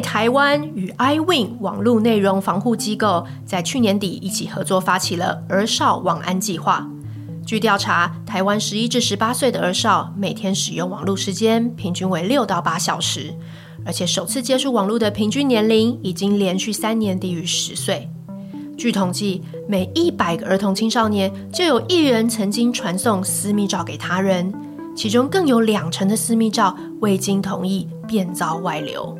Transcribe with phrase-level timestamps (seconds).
[0.00, 6.88] 台湾与 iWin 网络内容防护机构在去年底一起合作发起了儿少网安计划。
[7.44, 13.32] 据调查，台湾十一至十八岁的儿少每天使用网络时间平均为六到八小时，
[13.84, 18.10] 而且首次接触网络的平均年龄已经连续三年低于十岁。
[18.76, 24.52] 据统计，每一百个儿童青少年就有一人曾经传送私密照给他人，
[24.96, 29.16] 其中更有两成的私密照未经同意便遭外流。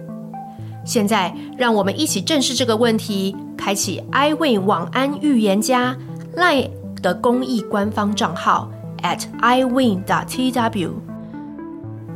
[0.86, 5.96] 现在，让我们一起正视这个问题，开启 iWin 网安预言家
[6.36, 6.70] Line
[7.02, 8.70] 的公益官方账号
[9.02, 10.90] at iwin.tw。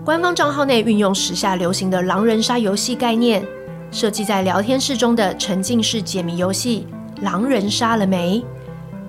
[0.05, 3.43] 官方账号内运用时下流行的狼人杀游戏概念，
[3.91, 6.87] 设计在聊天室中的沉浸式解谜游戏
[7.23, 8.43] “狼人杀了没”，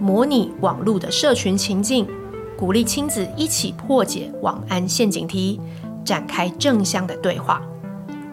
[0.02, 2.08] 模拟网络的社群情境，
[2.58, 5.62] 鼓励亲子一起破解网安陷阱题，
[6.04, 7.62] 展开正向的对话。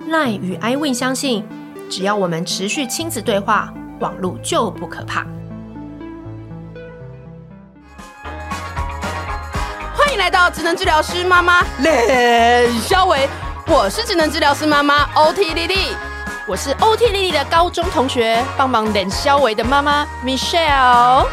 [0.09, 1.47] Line 与 iWin 相信，
[1.91, 3.71] 只要我们持续亲子对话，
[4.01, 5.27] 网络就不可怕。
[9.95, 13.29] 欢迎来到职能治疗师妈妈练肖维，
[13.67, 15.95] 我是职能治疗师妈妈 OT 丽丽，
[16.47, 21.27] 我是 OT 丽丽的高中同学，帮忙练肖维的妈妈 Michelle。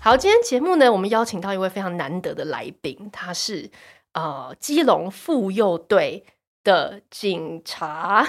[0.00, 3.70] 好，今天节目呢，我们邀请到一位非常难得的来宾，他是。
[4.14, 6.24] 呃，基隆妇幼队
[6.64, 8.26] 的警察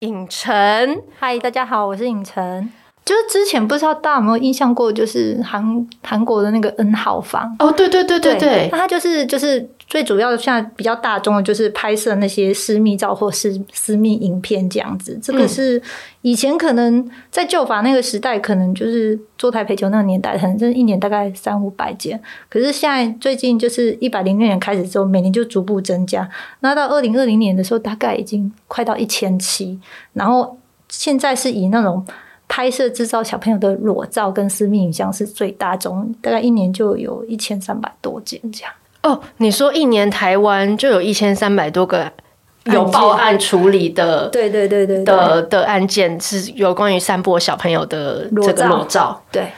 [0.00, 2.72] 尹晨，嗨，大家好，我是尹晨。
[3.04, 15.18] 就是之前不知道大家有没有印象过，就是韩韩国的那个 N 号房哦，对对对对对，那他就是就是最主要的，现在比较大众的，就是拍摄那些私密照或私私密影片这样子。
[15.22, 15.80] 这个是
[16.22, 22.20] 以前可能在旧法那个时代，可能就是坐台陪酒那个年代，可能就是一年大概三五百件。
[22.48, 26.28] 可是现在最近就是一百零六年开始之后，每年就逐步增加。
[26.60, 29.78] 那到二零二零年的时候，大概已经快到一千七。
[30.12, 32.04] 然后现在是以那种。
[32.48, 38.72] 拍摄制造小朋友的裸照跟私密影像是最大宗，大概一年就有一千三百多件这样。
[39.06, 42.10] 哦，你说一年台湾就有一千三百多个
[42.64, 49.48] 有报案处理的，对对对对的的案件是有关于散播小朋友的这个裸照，对。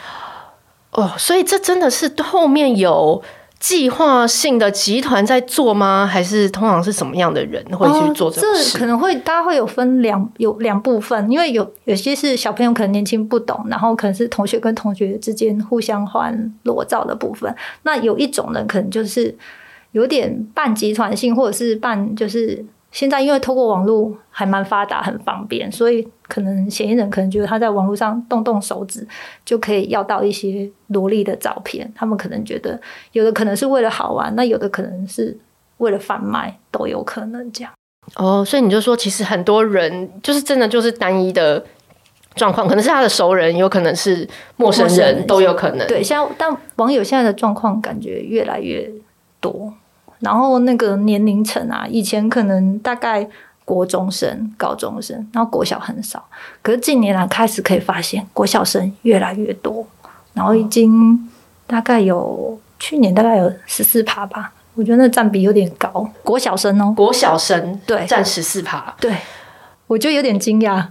[0.91, 3.23] 哦，所以这真的是后面有。
[3.61, 6.07] 计划性的集团在做吗？
[6.07, 17.55] 还是通常是什么样的人会去做这这可能会大家会有分两有两部分，因为有有些是小朋友可能年轻不懂，然后可能是同学跟同学之间互相换裸照的部分。
[17.83, 19.37] 那有一种人可能就是
[19.93, 22.65] 有点半集团性，或者是半就是。
[22.99, 29.07] 现在因为透过网络还蛮发达，很方便，所以可能嫌疑人可能觉得他在网络上动动手指
[29.45, 31.89] 就可以要到一些萝莉的照片。
[31.95, 32.81] 他们可能觉得
[33.13, 35.39] 有的可能是为了好玩，那有的可能是
[35.77, 37.73] 为了贩卖，都有可能这样。
[38.17, 41.65] 哦，所以你就说，其实很多人就是真的就是单一的
[42.35, 45.87] 状况，可能是他的熟人，有可能是陌生人，都有可能。
[45.87, 48.91] 对，现在但网友现在的状况感觉越来越
[49.41, 49.73] 多。
[50.21, 53.29] 然后那个年龄层啊，以前可能大概
[53.65, 56.25] 国中生、高中生，然后国小很少。
[56.63, 59.87] 可是近年来开始可以发现，国小生越来越多，
[60.33, 61.29] 然后已经
[61.67, 66.09] 大概有去年大概有十四趴吧，我觉得那占比有点高。
[66.23, 69.15] 国小生哦，国小生对占十四趴，对，
[69.87, 70.85] 我就有点惊讶。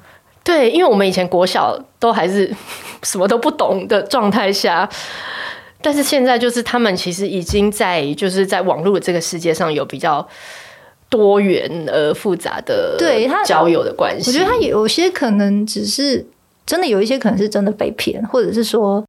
[0.43, 2.55] 对，因为我们以前国小都还是
[3.03, 4.87] 什么都不懂的状态下。
[5.81, 10.27] 但是现在就是他们其实已经在就是在网络这个世界上有比较
[11.09, 14.29] 多元而复杂的对他交友的关系。
[14.29, 16.25] 我觉得他有些可能只是
[16.65, 19.05] 真的有一些可能是真的被骗，或者是说，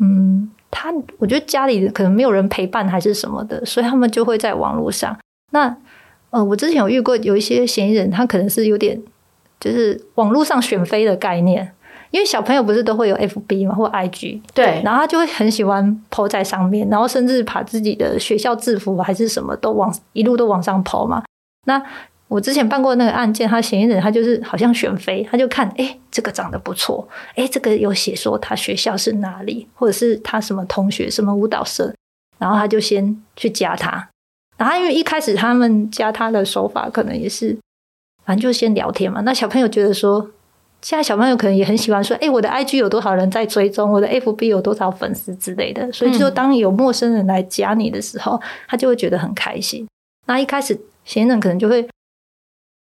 [0.00, 5.16] 嗯，他我觉得家里可能没有人陪伴还是什么的，所以他们就会在网络上。
[5.52, 5.74] 那
[6.30, 9.00] 呃，我之前有遇过有一些嫌疑人，他可能是有点
[9.58, 11.72] 就是网络上选妃的概念。
[12.10, 21.22] 因为小朋友不是都会有 FB 嘛，或 IG，对，然后他就会很喜欢 po 在上面，然后甚至把自己的学校制服还是什么都往一路都往上 po 嘛。
[21.66, 21.80] 那
[22.26, 31.94] 我之前办过那个案件，他嫌疑人他就是好像选妃，他就看，哎，这个长得不错，哎，这个有写说他学校是哪里，或者是他什么同学什么舞蹈社，
[32.38, 34.08] 然后他就先去加他。
[34.58, 37.56] 然后因为一开始他们加他的手法可能也是，
[38.24, 39.20] 反正就先聊天嘛。
[39.20, 40.28] 那小朋友觉得说。
[40.82, 49.86] 现在小朋友可能也很喜欢说：“哎、欸，我的 IG 有多少人在追踪，我的 FB 有多少粉丝之类的。”所以，就当有陌生人来加你的时候，嗯、他就会觉得很开心。
[50.26, 51.86] 那一开始，嫌疑人可能就会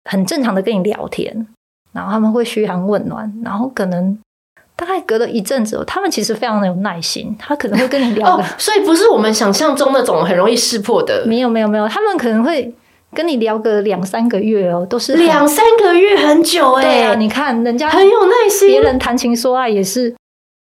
[0.09, 1.47] 很正常的跟你聊天，
[1.93, 4.17] 然后他们会嘘寒问暖，然后可能
[4.77, 8.29] 大概隔了一阵子，他们其实非常的有耐心，他可能会跟你聊。
[8.39, 11.25] 哦，所以不是我们想象中那种很容易识破的。
[11.27, 12.73] 没有，没有，没有，他们可能会。
[13.15, 16.89] 跟你聊个两三个月哦，都是两三个月很久哎、欸。
[16.89, 20.15] 对啊，你看人家很有耐心，别人谈情说爱也是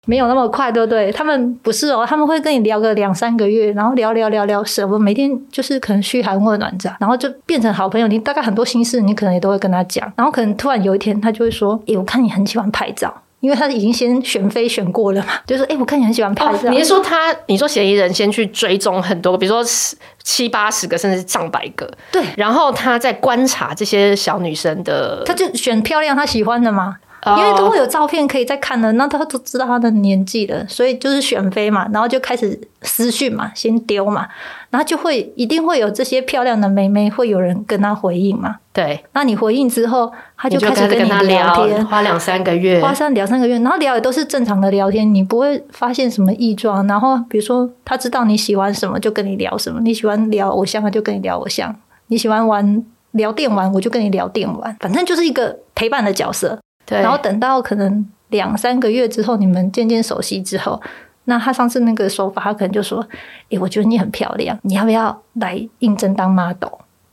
[0.07, 1.13] 没有那么快，对不对？
[1.13, 8.07] 他们不是哦，他们会跟你聊个两三个月，然后聊聊聊聊什么，每天就是可能嘘寒问暖这样，然后就变成好朋友。
[8.09, 16.69] 你大概很多心事，你可能也都会跟他讲，然后可能突然有一天，他就会说：“诶，我看你很喜欢拍照。”因为他已经先选妃选过了嘛，就是哎、欸，我看你很喜欢拍照。
[16.69, 17.35] 哦、你是说他？
[17.47, 21.91] 你说嫌疑人先去追踪很多个，比如说十七八十个，甚至上百个。
[22.13, 22.23] 对。
[22.37, 34.27] 然后他在观察这些小女生的，他就选漂亮他喜欢的嘛，哦、因为都会有照片可以再看的，那他都知道他的年纪了，所以就是选妃嘛，然后就开始私讯嘛，先丢嘛。
[34.71, 38.57] 然后就会一定会有这些漂亮的妹妹，会有人跟他回应嘛？
[38.73, 39.05] 对。
[39.13, 46.87] 那你回应之后，他就开始跟你聊天，花两三个月，花三两三个月，然后聊也都是正常的聊天，你不会发现什么异状。
[46.87, 51.73] 然后比如说他知道你喜欢什么，就跟你聊什么；你喜欢聊偶像，他就跟你聊偶像；
[52.07, 54.77] 你喜欢玩聊电玩，我就跟你聊电玩。
[54.79, 56.59] 反正就是一个陪伴的角色。
[56.91, 57.01] 对。
[57.01, 60.79] 然后等到可能两三个月之后，你们渐渐熟悉之后。
[61.25, 63.01] 那他上次那个手法，他可能就说
[63.45, 66.73] ：“哎、欸，我觉得你很漂亮，你要不要来应征当 model？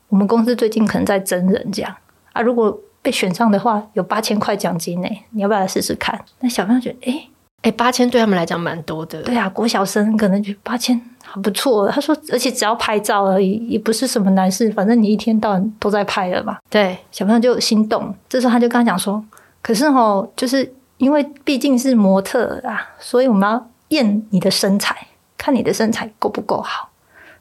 [0.09, 1.95] 我们公司最近可能在征人，这样
[2.33, 2.41] 啊。
[2.41, 7.29] 如果被选上的话，有八千块奖金呢，你要不要来试试看？”那小朋友觉得：“哎、欸、
[7.63, 11.87] 哎，八千对他们来讲蛮多的。”对啊，国小生可能觉得八千很不错。
[11.89, 18.15] 他说：“而且只要拍照而已，也不是什么难事，反正你一天到晚都在拍了嘛。”对，小朋友就心动。
[18.27, 19.23] 这时候他就跟他讲说
[19.67, 26.89] ：“可是哦，就是因为毕竟是模特啊，所以我们要。”验你的身材，看你的身材够不够好，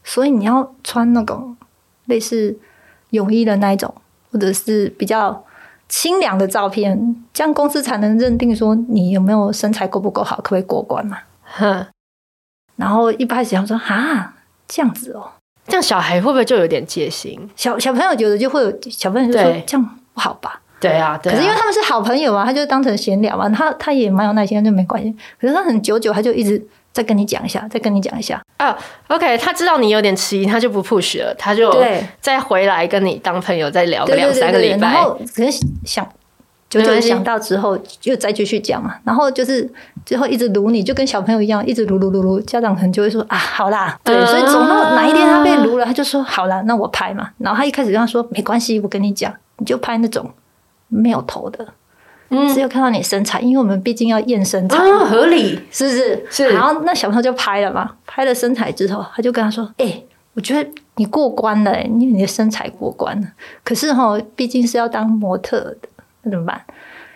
[0.05, 1.57] 所以你要穿那种
[2.05, 2.57] 类似
[3.11, 3.93] 泳衣的那一种，
[4.31, 5.45] 或者是比较
[5.89, 11.19] 清凉的照片，这样公司才能认定说你有没有身材够不够好，可不可以过关嘛？
[11.43, 11.85] 哼。
[12.77, 14.37] 然后一开始想说啊，
[14.69, 15.33] 这样子哦，
[15.67, 17.51] 这样小孩会不会就有点戒心？
[17.57, 20.63] 小小朋友觉得就会有小朋友就说这样不好吧？
[20.79, 25.15] 对啊，对啊，可是因为他们是好朋友嘛，他就当成闲聊嘛，他他也蛮有耐心，就没关系。
[25.41, 26.63] 可是他很久久，他就一直
[26.93, 28.77] 再跟你讲一下，再跟你讲一下啊。
[29.09, 31.75] OK，他知道你有点迟疑，他就不 push 了，他就
[32.21, 34.79] 再回来跟你当朋友，再聊个两三个礼拜。
[34.79, 36.07] 然后可是想
[36.69, 38.97] 久久想到之后，又再继续讲嘛。
[39.05, 39.67] 然后就是
[40.05, 42.41] 最后一直撸你，就跟小朋友一样，一直撸撸撸撸。
[42.41, 47.31] 家长可能就会说啊，好啦，对，所以总到哪一天他被撸了，他就说好啦，那我拍嘛。
[47.39, 50.31] 然后他一开始跟他说没关系，我跟你讲，你就拍那种。
[50.89, 51.67] 没有头的，
[52.29, 56.27] 嗯，只有看到你身材，因为我们毕竟要验身材，啊，合理是不是？
[56.31, 56.51] 是。
[56.51, 63.29] 然后那小朋友就拍了嘛，拍了身材之后，他就跟他说：“哎、欸，我觉得你过关了，因为你的身材过关了。
[63.65, 65.89] 可是哈，毕竟是要当模特的，
[66.23, 66.61] 那怎么办？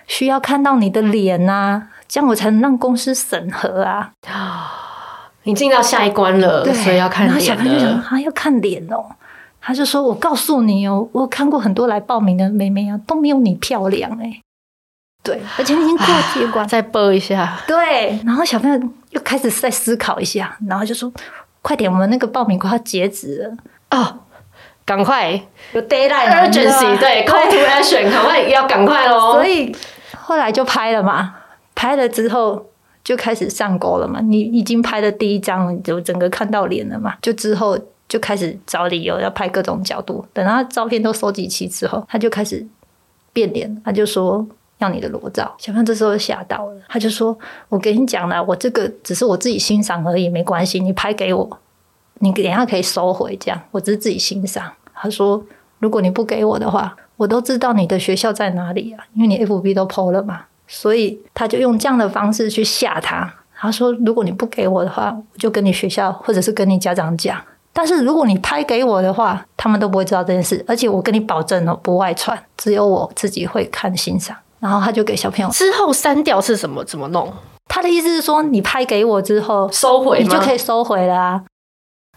[0.07, 4.11] 需要看到你的脸啊，这样我才能让公司审核啊。
[4.27, 7.29] 啊，你进到下一关了，所以要看脸。
[7.29, 9.05] 然后小朋友就想，啊要看脸哦。”
[9.62, 14.41] 他就说：“我告诉你哦，我看过很多来报名的妹妹啊，都没有你漂亮哎。
[15.23, 17.59] 对，而且你已经过界关，再播一下。
[17.67, 18.81] 对，然后小朋友
[19.11, 21.12] 又开始再思考一下，然后就说：
[21.61, 23.57] 快点，我们那个报名快要截止了
[23.91, 24.21] 哦，
[24.87, 25.31] 赶快
[25.75, 29.33] 有 deadline，urgency，对，call to action，赶快要赶快喽。
[29.35, 29.77] 所以
[30.17, 31.35] 后来就拍了嘛，
[31.75, 32.71] 拍了之后
[33.05, 34.21] 就开始上钩了嘛。
[34.23, 37.79] 你已经拍了第一张，你就整个看到脸了嘛，就之后。”
[38.11, 42.67] 就开始找理由要拍各种角度，等他照片都收集齐之后，他就开始
[43.33, 44.45] 变脸，他就说
[44.79, 45.55] 要你的裸照。
[45.59, 47.38] 小朋友这时候吓到了，他就说
[47.71, 51.59] ：“我跟你讲了，我这个只是我自己欣赏而已，没关系，你拍给我，
[52.14, 55.47] 你等下可以收回，这样我只是自己欣赏。”他说
[55.79, 63.33] ：“如果你不给我的话，我都知道你的学校在哪里啊，因为你 FB 都 PO 了嘛。”所以他就用这样的方式去吓他。
[63.55, 67.40] 他说：“如果你不给我的话，我就跟你学校或者是跟你家长讲。”
[67.73, 74.37] 但是如果你拍给我的话，他们都不会知道这件事，而且我跟你保证哦，不外传，只有我自己会看欣赏。
[74.59, 76.85] 然后他就给小朋友之后删掉是什么？
[76.85, 77.33] 怎么弄？
[77.67, 81.43] 他的意思是说，你拍给我之后收回，你就可以收回了啊。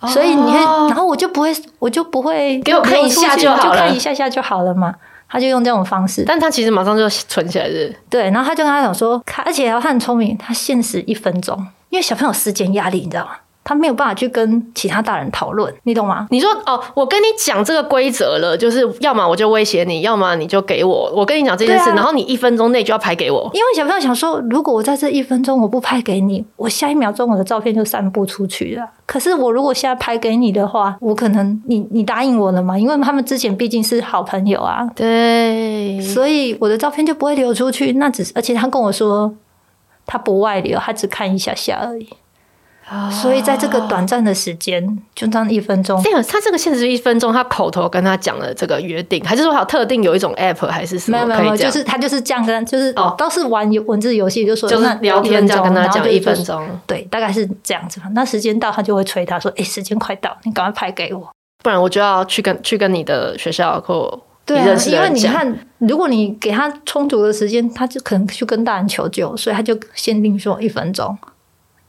[0.08, 4.94] 所以你会，然后我就不会，我就不会给我看一下就好了，就看一下下就好了嘛。
[5.30, 7.94] 他就用这种方式，但他其实马上就存起来的。
[8.10, 11.58] 对，然后他就跟他讲说，而且他很聪明，他限时一分钟，
[11.90, 13.32] 因为小朋友时间压力，你知道吗？
[13.64, 16.28] 他没有办法去跟其他大人讨论，你懂吗？
[16.30, 21.12] 你说哦，我跟你讲这个规则了，就是要么我就威胁你，要么你就给我。
[21.16, 23.50] 我跟你讲这件事，啊、然后你一分钟内就要拍给我。
[23.54, 28.86] 因为小朋友想说，如果我在这一分钟我不拍给你，我下一秒钟我的照片就散布出去了。
[29.06, 32.78] 可是我如果现在拍给你的话，我可能你你答应我了嘛？
[32.78, 37.94] 因为他们之前毕竟是好朋友啊，对，所以我的照片就不会流出去。
[37.94, 39.34] 那只是，而且他跟我说
[40.06, 42.10] 他不外流，他只看一下下而已。
[43.10, 44.86] 所以在这个短暂的时间，
[45.16, 46.02] 就这样一分钟。
[46.04, 51.26] 对，他这个限时一分钟，他口头跟他讲了这个约定，还是说好特定有一种 app 还是什么？
[51.26, 58.02] 没有没有，就是他就是这样跟，就是哦，都是玩文字游戏，就说就是聊天这样跟他讲一分钟，对，大概是这样子。
[58.14, 61.32] 那时间到，他就会催他说：“哎，时间快到，你赶快拍给我，
[61.64, 71.18] 不然我就要去跟去跟你的学校或对啊，因为你看，如果你给他充足的时间，他就可能去跟大人求救，所以他就限定说一分钟。”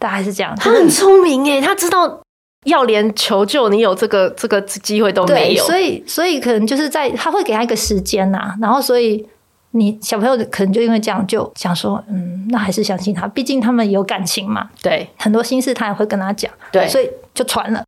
[0.05, 2.21] 大概是这样，他很聪明哎，他知道
[2.67, 9.27] 要连求救你有这个这个机会都没有，所以所以可能就是在他会给他一个时间呐、啊，然后所以
[9.71, 17.83] 你小朋友可能就因为这样就想说，嗯，那还是相信他，毕竟他们有感情嘛，对，很多心事他也会跟他讲，对，所以就传了，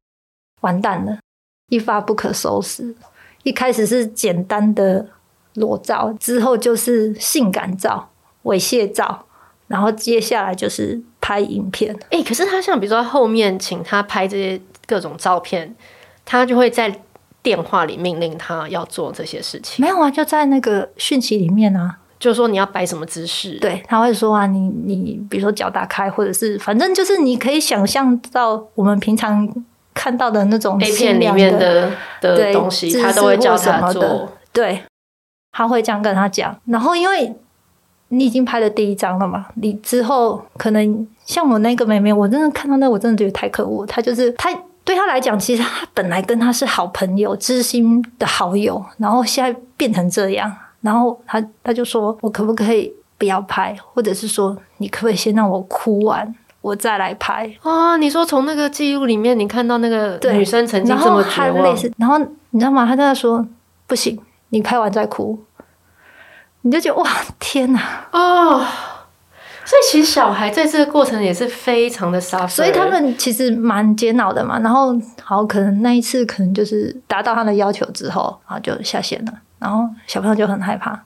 [0.62, 1.18] 完蛋了，
[1.68, 2.94] 一发不可收拾。
[3.42, 5.06] 一开始是简单的
[5.52, 8.08] 裸照，之后就是性感照、
[8.44, 9.26] 猥亵照，
[9.66, 11.02] 然后接下来就是。
[11.26, 15.74] 拍影片，哎、欸，可是他像比如说后面请他拍这些各种照片，
[16.24, 17.00] 他就会在
[17.42, 19.84] 电话里命令他要做这些事情。
[19.84, 23.58] 没有啊，就在那个讯息里面啊，就是说你要摆什么姿势。
[23.58, 29.52] 对，他会说啊，你你比如说脚打开，或者是反正就是你可以想象到我们平常
[29.92, 31.90] 看到的那种 A 片里面的
[32.20, 34.32] 的东西，他都会教他做。
[34.52, 34.84] 对，
[35.50, 36.56] 他会这样跟他讲。
[36.66, 37.34] 然后因为
[38.18, 41.06] 你已经拍了第一张了嘛，你之后可能。
[41.26, 43.84] 像我那个妹妹，我真的看到那，我真的觉得太可恶。
[43.84, 44.48] 她就是她，
[44.84, 53.76] 对她来讲，其实她本来跟她是好朋友、知心的好友，然后现在变成这样，然后她她就说：“我可不可以不要拍？
[53.92, 62.16] 或者是说，你可不可以先让我哭完，我再来拍？”啊，你说从那个记录里面，你看到那个女生曾经这么绝望，类似，然后
[62.50, 62.86] 你知道吗？
[62.86, 63.44] 她在那说
[63.88, 64.16] ：“不行，
[64.50, 65.36] 你拍完再哭。”
[66.66, 67.08] 你就觉得哇，
[67.38, 68.08] 天哪！
[68.10, 68.66] 哦。
[69.64, 74.58] 所以其实小孩在这个过程也是非常的 suffer，所以他们其实蛮煎熬的嘛。
[74.60, 79.32] 然后好，可能那一次可能就是达到他的要求之后，然后就下线了。
[79.58, 81.00] 然后小朋友就很害怕，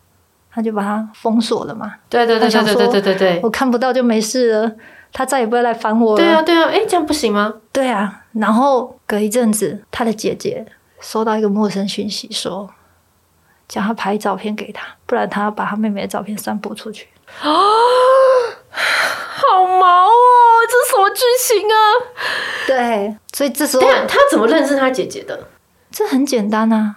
[0.50, 1.94] 他就把他封锁了嘛。
[2.08, 4.72] 对对对对对对对对，我看不到就没事了，
[5.12, 6.16] 他再也不会来烦我了。
[6.18, 7.54] 对啊对啊，哎，这样不行吗？
[7.72, 8.24] 对啊。
[8.32, 10.66] 然后隔一阵子，他的姐姐
[11.00, 12.68] 收到一个陌生讯息，说
[13.70, 17.06] 叫他拍照片给他，不然他要把他妹妹的照片散播出去。
[17.40, 17.48] 啊。
[18.72, 20.10] 好毛哦，
[20.68, 21.76] 这是什么剧情啊？
[22.66, 25.48] 对，所以这时候他怎么认识他姐姐的？
[25.90, 26.94] 这很简单啊，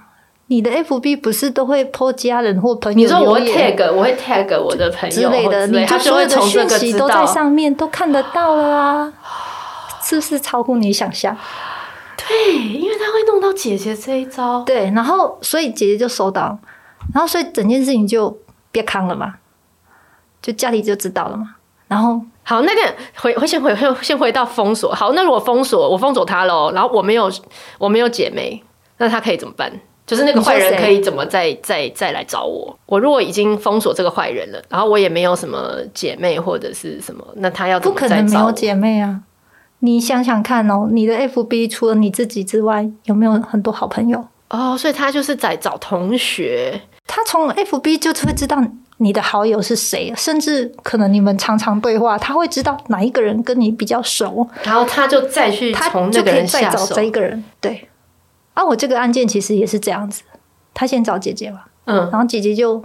[0.48, 2.98] 你的 FB 不是都会 po 家人或朋友？
[2.98, 9.14] 你说我会 tag，我会 tag 我的朋友之类的，你就所有的讯息都在上面都看得到了啊，
[10.02, 11.36] 是不是超乎你想象？
[12.18, 14.64] 对，因为他会弄到姐姐这一招。
[14.64, 16.58] 对，然后所以姐姐就收到，
[17.14, 18.38] 然后所以整件事情就
[18.72, 19.36] 别康了嘛，
[20.42, 21.56] 就家里就知道了嘛，
[21.88, 22.22] 然后。
[22.46, 22.82] 好，那个
[23.16, 24.94] 回回先回回先回到封锁。
[24.94, 27.32] 好，那如果封锁我封锁他喽，然后我没有
[27.78, 28.62] 我没有姐妹，
[28.98, 29.72] 那他可以怎么办？
[30.06, 32.78] 就是那个坏人可以怎么再再再来找我？
[32.88, 38.18] 我如果已经封锁这个坏人了，然后我也没有什么姐妹或者是什么，那他要怎么再找我？
[38.18, 39.22] 不可能没有姐妹啊！
[39.84, 44.26] 你想想看哦，你的 FB 除了你自己之外，有没有很多好朋友？
[44.50, 48.64] 哦，所以他就是在找同学，他从 FB 就会知道。
[48.98, 50.14] 你的好友是谁？
[50.16, 57.44] 甚至可能你们常常对话，他会知道哪一个人跟你比较熟，然后他就再去从那个人下手，他就可以再找这一个人。
[57.60, 57.90] 对，
[58.54, 60.22] 啊，我这个案件其实也是这样子，
[60.74, 62.82] 他先找姐姐嘛，嗯，然后姐姐就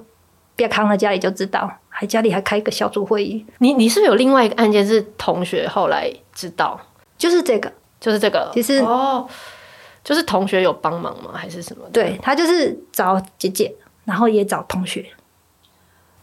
[0.56, 3.44] 别扛了，家里就知道，还家里还开一个小组会议。
[3.58, 6.80] 你你是不是有另外一个案件是同学后来知道？
[7.18, 7.70] 就是这个，
[8.00, 9.28] 就是这个，其实哦，
[10.02, 11.32] 就是同学有帮忙吗？
[11.34, 11.84] 还是什么？
[11.92, 15.04] 对，他就是找姐姐，然后也找同学。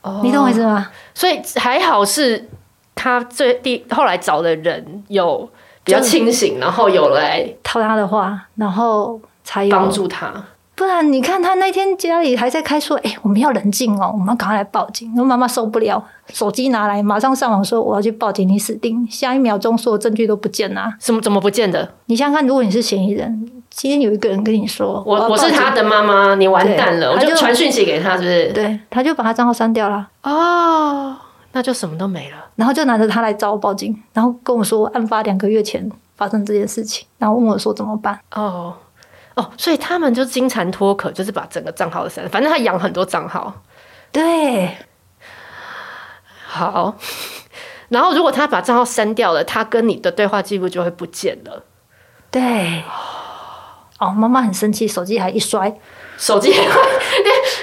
[0.01, 0.89] 哦你懂我意思吗？
[1.13, 2.47] 所以还好是
[2.95, 5.49] 他最第后来找的人有
[5.83, 10.31] 比较清醒，然后有来套他的话，然后才有帮助他。
[10.75, 20.94] 不然你看他那天家里还在开说：“哎、欸，我们要冷静哦，我们要赶快来报警。”然后妈妈受不了，手机拿来马上上网说：“我要去报警，你死定！”下一秒钟所有证据都不见了。
[21.00, 21.89] 什么怎么不见的？
[22.08, 28.51] 你想想看，如果你是嫌疑人，今天有一个人跟你说：“我我，我是他的妈妈，你完蛋了。”我就传讯息给他，是不是？
[28.51, 30.05] 对，他就把他账号删掉了。
[30.24, 31.15] 哦，
[31.53, 32.38] 那就什么都没了。
[32.58, 38.20] 然后就拿着他来找我报警，然后跟我说案发两个月前发生这件事情，然后问我说怎么办？
[38.34, 38.74] 哦。
[39.35, 42.27] 哦，所以他们就金蝉脱壳，就是把整个账号都删。
[42.29, 43.61] 反正他养很多账号，
[44.11, 44.77] 对，
[46.47, 46.95] 好。
[47.89, 51.63] 然后如果他把账号删掉了，他跟你的对话记录就会不见了。
[52.31, 52.83] 对，
[53.97, 55.73] 哦，妈妈很生气，手机还一摔，
[56.17, 56.67] 手机连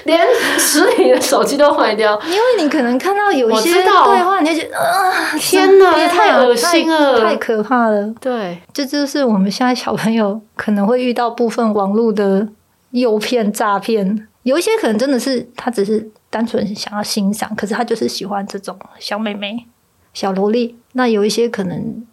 [0.05, 2.19] 连实体的手机都坏掉。
[2.25, 8.13] 因为你可能看到有一些对话，你就觉得啊，天哪，也太恶心了，太可怕了。
[8.19, 12.49] 对，这就是我们现在小朋友可能会遇到部分网络的
[12.93, 14.27] 诱骗诈骗。
[14.45, 19.67] 有一些可能真的是他只是单纯想要欣赏，可是他就是喜欢这种小妹妹、
[20.15, 20.79] 小萝莉。
[20.93, 22.07] 那有一些可能。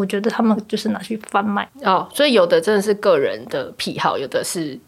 [0.00, 4.78] 我觉得他们就是拿去贩卖哦，所以有的真的是个人的癖好，有的是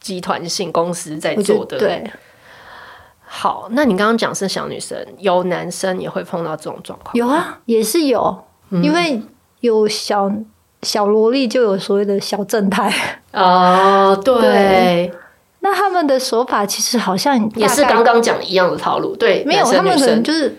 [0.00, 1.76] 集团性公司在做的。
[1.76, 2.10] 对，
[3.20, 7.14] 好，那你刚刚讲是小女生，有男生也会碰到这种状况？
[7.14, 9.20] 有啊，也是有，嗯、因为
[9.60, 10.32] 有小
[10.80, 12.90] 小萝莉，就有所谓的小正太
[13.34, 14.40] 哦对。
[14.40, 15.12] 对，
[15.60, 19.14] 那他们的手法其实好像也是刚刚讲一样的套路。
[19.16, 20.56] 对，没有，他们可能就是。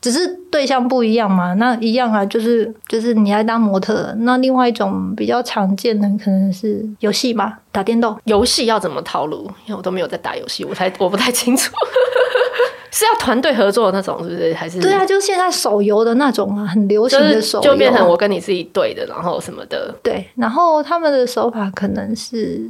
[0.00, 4.14] 只是对象不一样嘛，那一样啊，就是就是你来当模特。
[4.20, 8.16] 那另外一种比较常见的可能是游戏嘛，打电动。
[8.24, 9.42] 游戏要怎么套路？
[9.66, 11.70] 因为我都没有在打游戏，我才 我不太清楚。
[12.92, 14.52] 是要团队合作的那种，是不是？
[14.54, 19.94] 还是对啊，就是现在手游的那种啊，很流行的手游，就变成我跟你自己对的，然后什么的。
[20.02, 22.68] 对，然后他们的手法可能是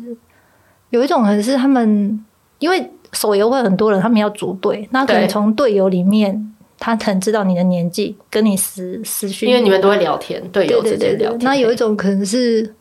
[0.90, 2.22] 有一种，可能是他们
[2.58, 6.52] 因为手游会很多人，他们要组队，那可能从队友里面。
[6.80, 11.40] 他可能知道你的年纪，跟你私私讯，因为你们都会聊天，队友之间聊天。
[11.40, 12.74] 那有一种可能是，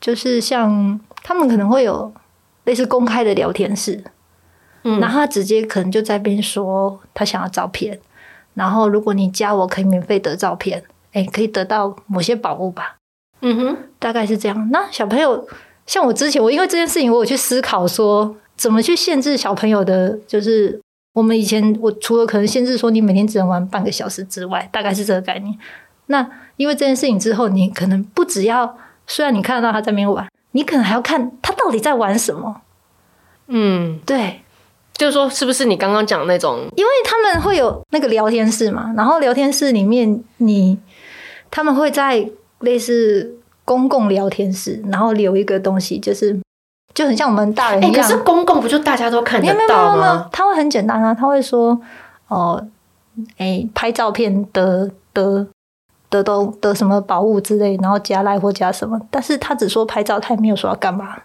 [0.00, 2.12] 就是像他们可能会有
[2.64, 4.02] 类似公开的聊天室，
[4.82, 8.00] 嗯，然后他直接可能就在边说他想要照片，
[8.54, 12.96] 然后如果你加我，可以免费得照片，哎，可以得到某些宝物吧，
[13.42, 14.68] 嗯哼，大概是这样。
[14.72, 15.46] 那小朋友
[15.86, 20.80] 像我之前，我因为这件事情，我有去思考说，怎么去限制小朋友的，就是。
[21.16, 25.58] 我们以前，我除了可能限制说你每天只能玩半个小时之外，大概是这个概念。
[26.08, 32.60] 那因为这件事情之后，你可能不只要，虽然你看得到他在那边玩，你可能还要看他到底在玩什么。
[33.46, 34.42] 嗯，对，
[34.92, 36.68] 就是说，是不是你刚刚讲的那种？
[36.76, 40.78] 因为他们会有那个聊天室嘛，然后聊天室里面你，你
[41.50, 42.28] 他们会在
[42.60, 46.38] 类似公共聊天室，然后留一个东西，就是。
[46.96, 50.26] 就很像我们大人一样，欸、可是公共不就大家都看得到吗？
[50.32, 51.78] 他会很简单啊，他会说
[52.28, 52.66] 哦，
[53.36, 55.46] 哎、欸，拍照片得得
[56.08, 61.18] 得都得什么宝物之类，然后加赖或加什么，但是他只说拍照，他也没有说要干嘛。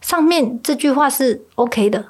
[0.00, 2.06] 上面这句话是 OK 的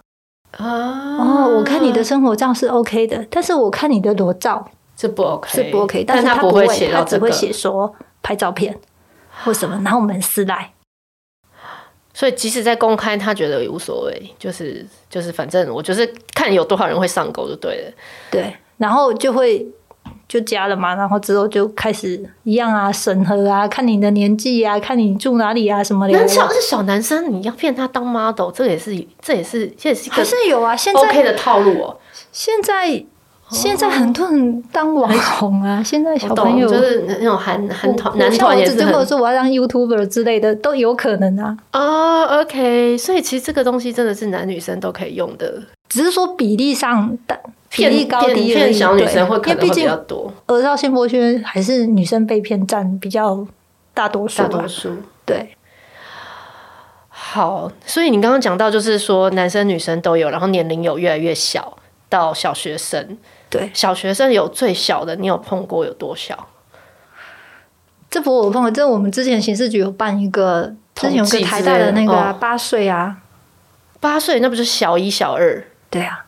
[0.57, 4.65] 啊，哦，我看你的生活照是 OK 的，但是我看你的裸照
[4.97, 8.79] 是不 OK，是不 OK，但是他不会写，他只会写说拍照片
[9.43, 10.71] 或什么，然后我们私赖。
[12.15, 17.93] 所以即使在公开，他觉得也无所谓，就是就是反正我就是看有多少人会上钩就对了。
[18.31, 19.67] 对，然后就会
[20.29, 26.17] 就加了嘛，然后之后就开始一样啊，审核啊，看你的年纪啊，看你住哪里啊什么的。
[26.17, 31.99] 那像是小男生，你要骗他当 model，这也是这也是这也是还是有啊，现在 OK 的套路哦。
[32.31, 33.05] 现在。
[33.51, 41.57] 现在很多人当网红啊， 现在小朋友就是那种韩韩团男团也是，或者说我要当 YouTuber 之类的都有可能啊。
[41.73, 47.39] 哦、oh,，OK，所以其实这个东西真的是男女生都可以用的，只是说比例上的
[47.71, 48.73] 比例高低而已。
[48.73, 53.47] 小女生会可能会比较多，而到性剥削还是女生被骗占比较
[53.93, 54.43] 大多数。
[54.43, 54.91] 大多数
[55.25, 55.55] 对。
[57.09, 61.77] 好，所以你刚刚讲到就是说男生女生都有，然后年龄有越来越小
[62.09, 63.17] 到小学生。
[63.57, 66.49] 对，小学生有最小的，你有碰过有多小？
[68.11, 73.19] 这不我碰过，这我们之前刑事局有办一个，之前有个台大的那个八岁啊，
[74.01, 75.65] 八岁、那不是小一、小二？
[75.89, 76.27] 对啊，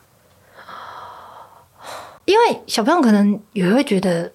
[2.23, 4.31] 因为小朋友可能也会觉得，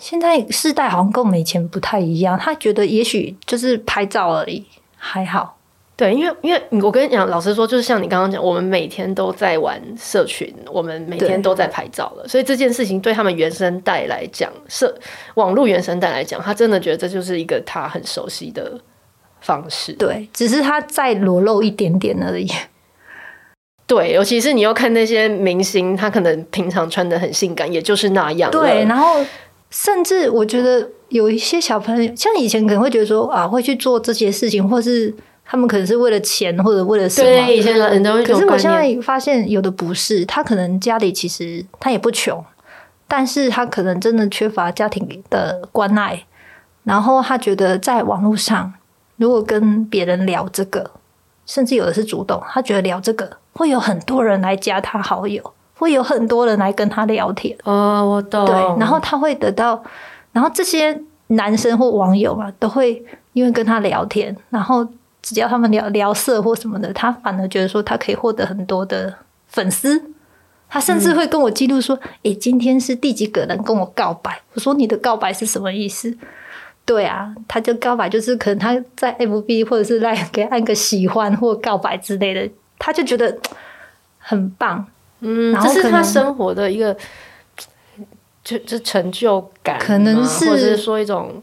[0.00, 4.66] 现在世代好像跟我们以前不太一样，他觉得也许就是拍照而已，
[4.96, 5.58] 还好。
[6.02, 14.92] 对，因为因为我跟你讲，老实说，就是像你刚刚讲，我们每天都在玩社群，我们每天都在拍照了，所以这件事情对他们原生代来讲，社
[15.34, 18.80] 网络原生代来讲，他真的觉得这就是一个他很熟悉的
[19.42, 19.92] 方式。
[19.92, 22.50] 对，只是他再裸露一点点而已。
[23.86, 28.50] 对，尤其是你要看那些明星，他可能平常穿的很性感，也就是那样。
[28.50, 29.24] 对，然后
[29.70, 35.14] 甚至我觉得有一些小朋友，像以前可能会觉得说啊，会去做这些事情，或是。
[35.52, 37.26] 他们可能是为了钱或者为了什么？
[37.28, 38.24] 对，以前人都会。
[38.24, 40.24] 可是我现在发现，有的不是。
[40.24, 42.42] 他可能家里其实他也不穷，
[43.06, 46.24] 但是他可能真的缺乏家庭的关爱。
[46.84, 48.72] 然后他觉得在网络上，
[49.16, 50.90] 如果跟别人聊这个，
[51.44, 57.54] 甚至有的是主动，他觉得聊这个会有很多人来加他好友，会有很多人来跟他聊天。
[57.64, 58.46] 哦，我懂。
[58.46, 59.84] 对，然后他会得到，
[60.32, 64.88] 然后这些男生或网友嘛，都会因为跟他聊天，然后。
[65.22, 69.14] 只要他们聊聊色或什么的，他反而觉得说他可以获得很多的
[69.46, 70.10] 粉丝。
[70.68, 76.16] 他甚至会跟我记录说：“诶、嗯欸，今天是第几个人跟我告白？”我说：“你的告白是什么意思？”
[76.86, 83.38] 对啊，他就告白就是可能他在 FB 或者是来给按个喜欢或告白之类的，他就觉得
[84.18, 84.84] 很棒。
[85.20, 86.96] 嗯，这是他生活的一个
[88.42, 91.42] 就就成就感，可能是或者是说一种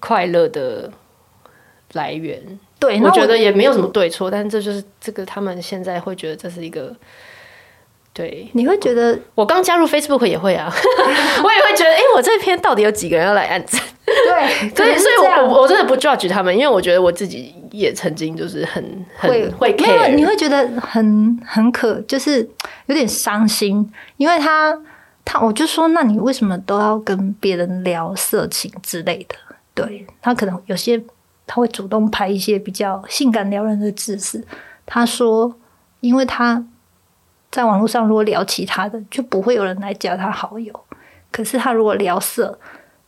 [0.00, 0.90] 快乐的
[1.92, 2.58] 来源。
[2.78, 6.94] 对，我觉得也没有什么对错，但是这就是这个他们现在会觉得这是一个。
[8.14, 10.66] 对，你会觉得我刚加入 Facebook 也会啊，
[11.44, 13.80] 我也会觉得，哎、欸，我这篇到底有几个人要来按赞？
[14.04, 18.82] 对，所以，所以我我真的不 judge 他们，因为我觉得我自己也曾经就是很
[19.16, 22.40] 很会，会 care，你会觉得很很可，就是
[22.86, 24.76] 有点伤心，因为他
[25.24, 29.36] 他，我就说，那你为什么都要跟别人聊色情之类的？
[29.74, 31.00] 对，他可能有些
[31.48, 34.46] 他会主动拍一些比较性感撩人的姿势，
[34.86, 35.56] 他说，
[35.98, 36.64] 因为他。
[37.50, 40.84] 在网络上，如果聊其他的，就不会有人来加他好友。
[41.32, 42.58] 可是他如果聊色，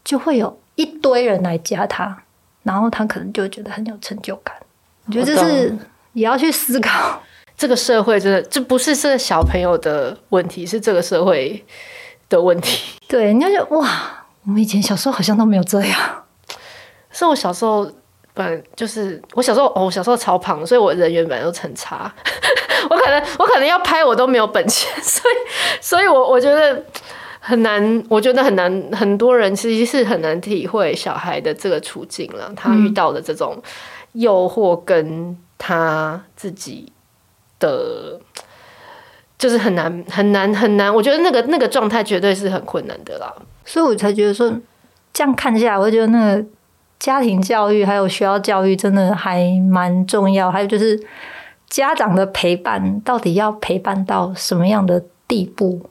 [0.02, 2.22] 就会有一堆人来加他，
[2.62, 4.56] 然后他可能就觉得很有成就感。
[5.04, 5.76] 我觉得这是
[6.14, 7.22] 也要去思考。
[7.54, 11.62] 这个社会真的，这不是这个小朋友的问题，是这个社会
[12.30, 12.98] 的问题。
[13.06, 16.24] 对，你要觉得哇，我们以前小时候好像都没有这样。
[17.12, 17.92] 是我小时候。
[18.34, 22.12] 本就是我小时候哦，我小时候超胖，所以我人缘本来就很差。
[22.88, 25.34] 我可能我可能要拍我都没有本钱，所以
[25.80, 26.82] 所以我我觉得
[27.40, 28.90] 很难，我觉得很难。
[28.92, 33.60] 很多人其实是很难体会小孩的这个处境了，他遇到的这种
[34.12, 36.90] 诱惑跟他自己
[37.58, 38.18] 的，
[39.38, 40.94] 就是很难很难很难。
[40.94, 43.30] 我觉得那个那个状态绝对是很困难的啦，
[43.64, 44.50] 所以我才觉得说
[45.12, 46.44] 这样看下来，我觉得那个。
[47.00, 51.02] 家庭教育还有学校教育真的还蛮重要，还有就是
[51.66, 55.88] 家长的陪伴，到底要陪伴到什么样的地步？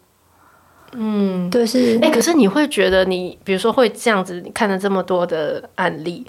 [0.92, 1.98] 嗯，对，是。
[1.98, 6.24] 哎、欸，可是你会觉得你，你比如说会这样子，你看了这么多的案例，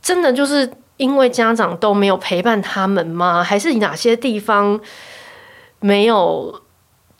[0.00, 3.42] 真的就是因为家长都没有陪伴他们吗？
[3.42, 4.78] 还是哪些地方
[5.80, 6.62] 没有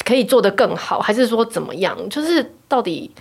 [0.04, 1.00] 可以做得更好？
[1.00, 2.08] 还是说怎么样？
[2.08, 3.12] 就是到底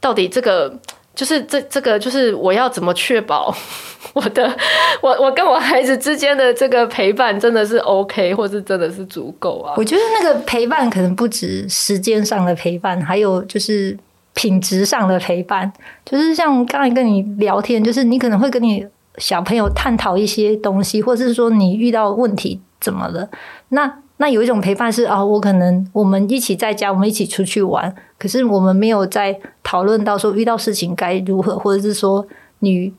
[0.00, 0.80] 到底这个？
[1.14, 3.54] 就是这这个，就是我要怎么确保
[4.14, 4.56] 我的
[5.02, 9.74] 我我跟我孩子之间的这个陪伴真的是 OK，或是真的是足够啊？
[9.76, 13.96] 我觉得那个陪伴可能不止时间上的陪伴，还有就是
[14.34, 15.70] 品质上的陪伴。
[16.04, 18.86] 就是像刚才跟你聊天，就是你可能会跟你
[19.18, 23.28] 小朋友探讨一些东西，或是说你遇到问题怎么了，
[23.70, 23.98] 那。
[24.20, 32.26] 那有一种陪伴是啊，我可能我们一起在家，我们一起出去玩，可是我们没有在讨论到说遇到事情该如何，或者是说
[32.58, 32.92] 你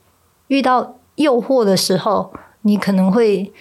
[0.48, 3.54] 遇到诱惑的时候，你可能会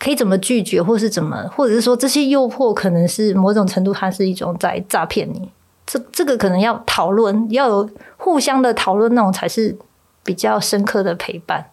[0.00, 5.48] 可以怎么拒绝，或是怎么，或者是说这些诱惑可能是某种程度它是一种在诈骗你，
[5.86, 9.78] 这这个可能要讨论，要有互相的讨论，那种才是
[10.24, 11.66] 比较深刻的陪伴。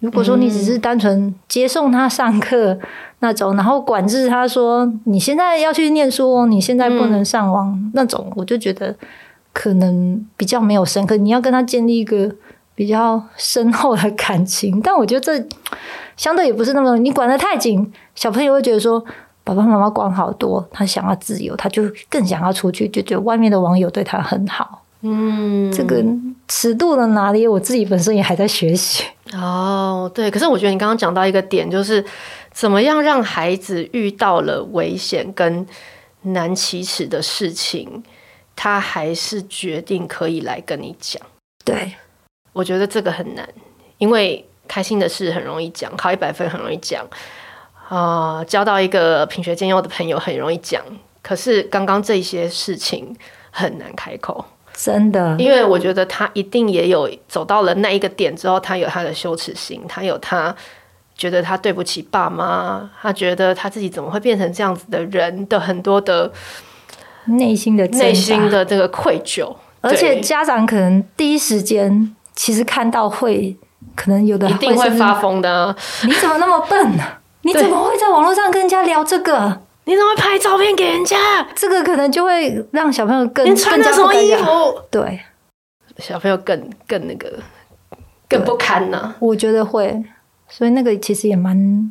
[0.00, 2.78] 如果说你只是单纯接送他上课
[3.18, 8.94] 那种，然后管制他说你现在要去念书哦，你现在不能上网那种，我就觉得
[9.52, 11.16] 可能比较没有深刻。
[11.16, 12.32] 你要跟他建立一个
[12.76, 15.44] 比较深厚的感情，但我觉得这
[16.16, 19.04] 相对也不是那么，你管得太紧，小朋友会觉得说
[19.42, 24.84] 爸爸妈妈管好多，他想要自由，他就更想要出去，就觉得外面的网友对他很好。
[25.02, 26.04] 嗯，这个
[26.46, 29.04] 尺度的拿捏，我自己本身也还在学习。
[29.34, 32.04] 哦，对，可是我觉得你刚刚讲到一个点，就是
[32.50, 35.66] 怎么样让孩子遇到了危险跟
[36.22, 38.02] 难启齿的事情，
[38.56, 41.20] 他还是决定可以来跟你讲。
[41.64, 41.92] 对，
[42.52, 43.46] 我觉得这个很难，
[43.98, 47.06] 因为开心的事很容易讲，考一百分很容易讲，
[47.88, 50.82] 啊、呃，交到一个品学兼优的朋友很容易讲，
[51.22, 53.14] 可是刚刚这些事情
[53.50, 54.44] 很难开口。
[54.80, 60.54] 真的，因为我觉得他一定也有走到了那一个点之后，他有他的羞耻心，他有他
[61.16, 66.30] 觉得他对不起爸妈，他觉得他自己怎么会变成这样子的人的很多的
[67.24, 73.56] 内心的内心的这个愧疚，而且家长可能第一时间其实看到会
[73.96, 77.02] 可能有的一定会发疯的啊，你怎么那么笨呢？
[77.42, 79.62] 你怎么会在网络上跟人家聊这个？
[79.88, 81.16] 你怎么会拍照片给人家？
[81.56, 84.82] 这个可能就会让小朋友更你穿的什么衣服？
[84.90, 85.18] 对，
[85.96, 87.32] 小朋友更更那个
[88.28, 89.16] 更不堪呢、啊。
[89.18, 90.04] 我觉得会，
[90.46, 91.90] 所以那个其实也蛮，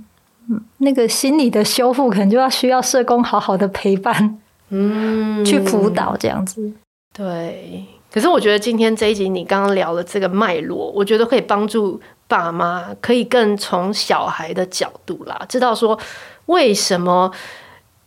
[0.77, 4.38] 那个心理的修复可能就要需要社工好好的陪伴，
[4.69, 6.71] 嗯，去辅导这样子。
[7.12, 7.83] 对，
[8.13, 15.99] 可是我觉得今天这一集你刚刚聊的这个脉络，我觉得可以帮助爸妈可以更从小孩的角度啦，知道说
[16.45, 17.31] 为什么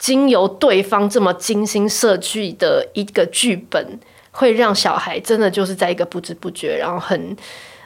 [0.00, 4.00] 经由对方这么精心设计的一个剧本，
[4.32, 7.36] 会让小孩真的就是在一个不知不觉，然后很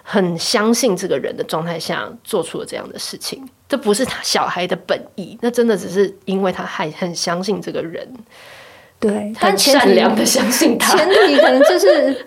[0.02, 3.46] 很相信这个人的状态下做出了这样的事情。
[3.68, 8.08] 这不是他小孩的本意，那真的只是因为他还很相信这个人，
[8.98, 10.96] 对，很善良的相信他。
[10.96, 12.24] 前提可能就是。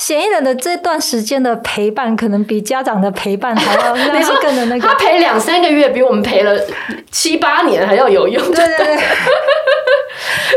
[0.00, 4.88] 嫌疑人的这段时间的陪伴，可能比家长的陪伴还要 那是更的那个。
[4.88, 6.58] 他陪两三个月，比我们陪了
[7.10, 8.42] 七八年还要有用。
[8.50, 8.96] 对对对，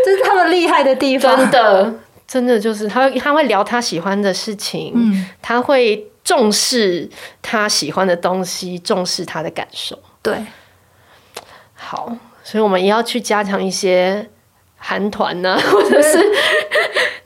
[0.06, 1.36] 这是他们厉害的地方。
[1.36, 1.94] 真的，
[2.26, 7.10] 真的就是他他会聊他喜欢的事情，嗯，他会重视
[7.42, 10.00] 他喜欢的东西，重视他的感受。
[10.22, 10.34] 对，
[11.76, 14.30] 好，所以我们也要去加强一些
[14.78, 16.18] 韩团呢，或者是。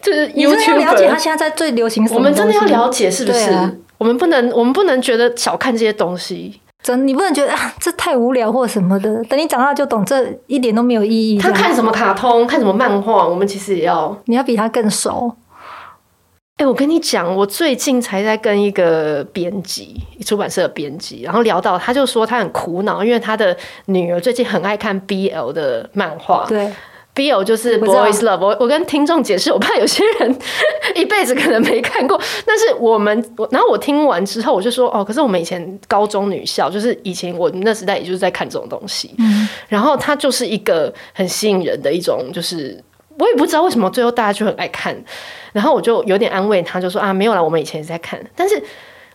[0.07, 2.17] 就是 YouTuber 了解他现在在最流行什么？
[2.17, 3.51] 我们真的要了解，是不是？
[3.51, 6.61] 啊、我们不能，我们不能觉得小看这些东西。
[6.81, 9.21] 真，你不能觉得啊，这太无聊或什么的。
[9.25, 11.37] 等你长大就懂，这一点都没有意义。
[11.37, 15.35] 他看什么卡通，看什么漫画，我们其实也要，你要比他更熟。
[16.55, 26.45] 哎、欸，我跟你讲，我最近才在跟一个编辑，出版社的编辑，然后聊到，他就说他很苦恼，因为他的女儿最近很爱看 BL 的漫画。
[26.47, 26.71] 对。
[27.17, 30.39] BL 就是 boys love，我我跟听众解释，我怕有些人
[30.93, 32.15] 一辈子可能没看过。
[32.45, 39.15] 但是我们，我然后我听完之后，我就说哦，可是我们以前高中女校，就是以前我那时代，也就是在看这种东西。
[39.17, 42.79] 嗯，然后它就是一个很吸引人的一种，就是
[43.17, 44.95] 我也不知道为什么最后大家就很爱看。
[45.53, 48.23] 然后我就有点安慰他，就说啊，没有啦，我们以前也在看。
[48.35, 48.61] 但是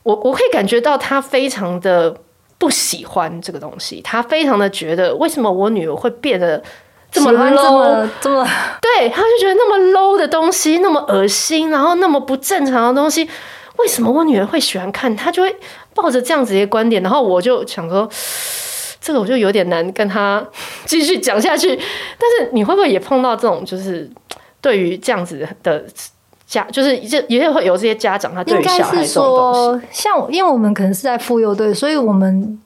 [0.03, 2.13] 我我可以感觉到他非常的
[2.59, 6.61] 不喜欢这个东西，他非常的觉得为什么我女儿会变得。
[7.13, 8.49] 这么 low，这么，这么
[8.81, 13.29] 对，他就觉得那么 low 的东西，那么恶心，然后那么不正常的东西，
[13.77, 15.15] 为什么我女儿会喜欢看？
[15.15, 15.55] 他就会
[15.95, 18.09] 抱着这样子一个观点，然后我就想说，
[18.99, 20.43] 这个我就有点难跟他
[20.87, 21.69] 继续讲下去。
[21.77, 24.11] 但是你会不会也碰到这种，就是
[24.63, 25.85] 对于这样子的
[26.47, 32.59] 家，就是这也会有这些家长，他对于小孩这种东西，像因为我们可能是在妇幼队，所以我们。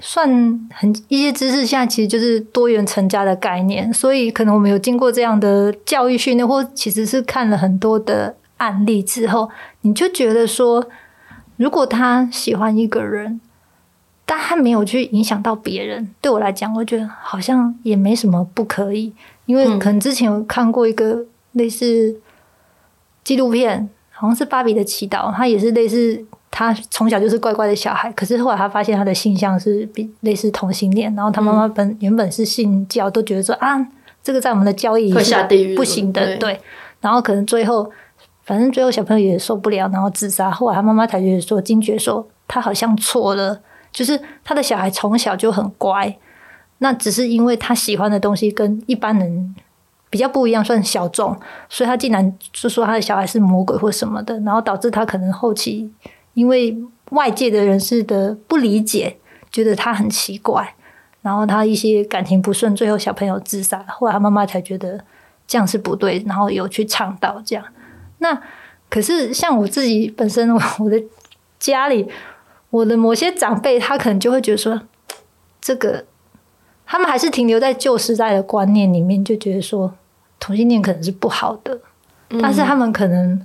[0.00, 0.28] 算
[0.72, 10.86] 很一些知识，现在其实就是多元成家的概念，所以可能我们有经过这样的教育训练，或其实是看了很多的案例之后，你就觉得说，
[11.56, 13.40] 如果他喜欢一个人，
[14.24, 19.12] 但他没有去影响到别人，对我来讲，我觉得好像也没什么不可以，
[19.46, 22.20] 因为可能之前有看过一个类似
[23.24, 26.24] 纪录片，好像是《芭比的祈祷》，它也是类似。
[26.50, 33.86] 他从小就是乖乖的小孩，可是后来他发现他的性向是比类似同性恋，然后他妈妈本原本是信教，都觉得说啊，
[34.22, 36.58] 这个在我们的教义不行的，对。
[37.00, 37.88] 然后可能最后，
[38.44, 40.50] 反正最后小朋友也受不了，然后自杀。
[40.50, 43.60] 后来他妈妈才觉得说，惊觉说他好像错了，
[43.92, 46.16] 就是他的小孩从小就很乖，
[46.78, 49.54] 那只是因为他喜欢的东西跟一般人
[50.10, 51.36] 比较不一样，算小众，
[51.68, 55.88] 所以他竟然就说他的小孩是魔鬼或什么的，然后导致他可能后期。
[56.38, 56.78] 因为
[57.10, 59.16] 外界的人士的不理解，
[59.50, 60.76] 觉得他很奇怪，
[61.20, 65.04] 然后他一些感情不顺，最后小朋友自杀，后来他妈妈才觉得
[65.48, 67.64] 这样是不对，然后有去倡导这样。
[68.18, 68.40] 那
[68.88, 71.02] 可是像我自己本身，我的
[71.58, 72.08] 家里，
[72.70, 74.80] 我的某些长辈，他可能就会觉得说，
[75.60, 76.04] 这个
[76.86, 79.92] 他们还是停留在旧时代的观念里面，就觉得说
[80.38, 81.80] 同性恋可能是不好的，
[82.40, 83.44] 但是他们可能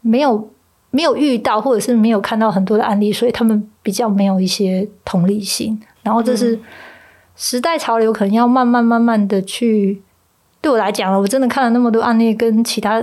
[0.00, 0.50] 没有。
[0.90, 5.80] 没有遇到，或者是没有看到很多的案例，所以他们比较没有一些同理心。
[6.02, 6.58] 然后这是
[7.36, 10.02] 时代潮流，可能要慢慢慢慢的去。
[10.60, 13.00] 对我来讲了，我真的看了那么多案例，跟其他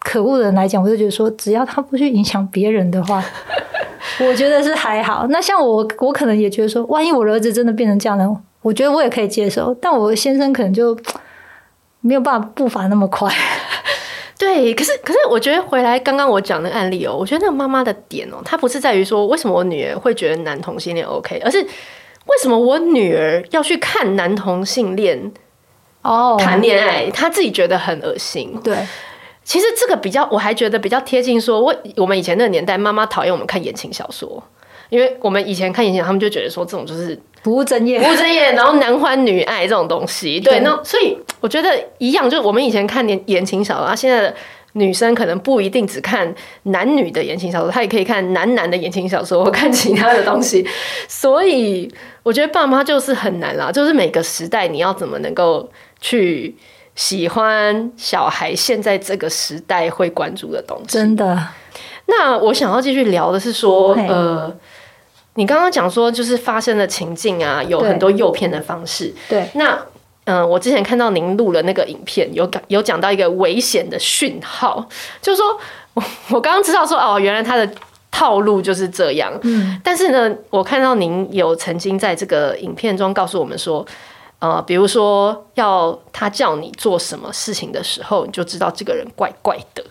[0.00, 3.22] 可恶的人来讲，我就觉得说，只要他不去影响别人的话，
[4.26, 5.26] 我觉得是还好。
[5.28, 9.74] 那像我，我可能也觉得说，万一我儿子真的变成这样呢，我觉得我也可以接受。
[9.74, 10.96] 但我先生可能就
[12.00, 13.30] 没有办法步伐那么快。
[14.44, 25.32] 对，可是可是，我觉得回来刚刚我讲的案例哦，我觉得那个妈妈的点哦，她不是在于说为什么我女儿会觉得男同性恋 OK，而是为什么我女儿要去看男同性恋
[26.02, 26.36] 哦。
[26.38, 28.60] 谈恋爱，她自己觉得很恶心。
[28.62, 28.76] 对，
[29.42, 34.42] 其实这个比较，我还觉得比较贴近说，我我们以前那个年代，妈妈讨厌我们看言情小说，
[34.90, 37.18] 因为我们以前看言情，他们就觉得说这种就是。
[37.44, 44.34] 不务正业，不务正业， 然后男欢女爱这种东西，对，那所以我觉得一样，就是我们以前看言言情小说，啊，现在的
[44.72, 50.66] 女生可能不一定只看男女的言情小说，她也可以看男男的言情小说，或看其他的东西。
[51.06, 51.86] 所以
[52.22, 55.68] 我觉得爸妈就是很难啦，就是每个时代你要怎么能够
[56.00, 56.56] 去
[56.94, 60.94] 喜欢小孩现在这个时代会关注的东西。
[60.94, 61.38] 真的。
[62.06, 64.56] 那我想要继续聊的是说，呃。
[65.34, 69.12] 你刚刚讲说，就是发生的情境啊，有很多诱骗的方式。
[69.28, 69.74] 对，那
[70.24, 74.88] 嗯、呃，我之前看到您录了那个影片，有讲有讲到一个危险的讯号，
[75.20, 75.58] 就是说
[75.94, 77.68] 我我刚刚知道说哦，原来他的
[78.10, 79.32] 套路就是这样。
[79.42, 83.84] 嗯，但是呢，我看到您有曾经在这个影片中告诉我们说，
[84.38, 89.84] 呃，比如说要他叫你做什么事情的时候，你就知道这个人怪怪的。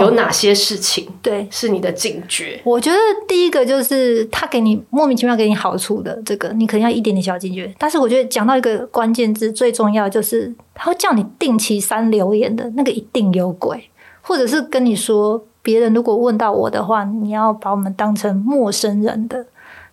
[0.00, 1.06] 有哪些事情？
[1.20, 2.58] 对，是你的警觉。
[2.64, 2.96] 我觉得
[3.28, 7.70] 第一个就是他给你莫名其妙给你好处的这个，你可能要一点点小警觉。
[7.78, 13.90] 但是我觉得讲到一个关键字，最重要就是他会叫你定期删留言的那个一定有鬼，
[14.22, 19.44] 或者是跟你说别人如果问到我的话，你要把我们当成陌生人的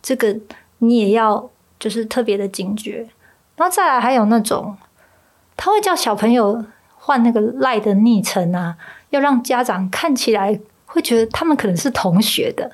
[0.01, 0.33] 这个，
[0.77, 3.05] 你也要就是特别的警觉。
[3.57, 4.77] 然后再来还有那种
[5.57, 6.63] 他会叫小朋友
[6.95, 8.77] 换那个赖的昵称啊。
[9.09, 12.71] 要让家长看起来会觉得他们可能是同学的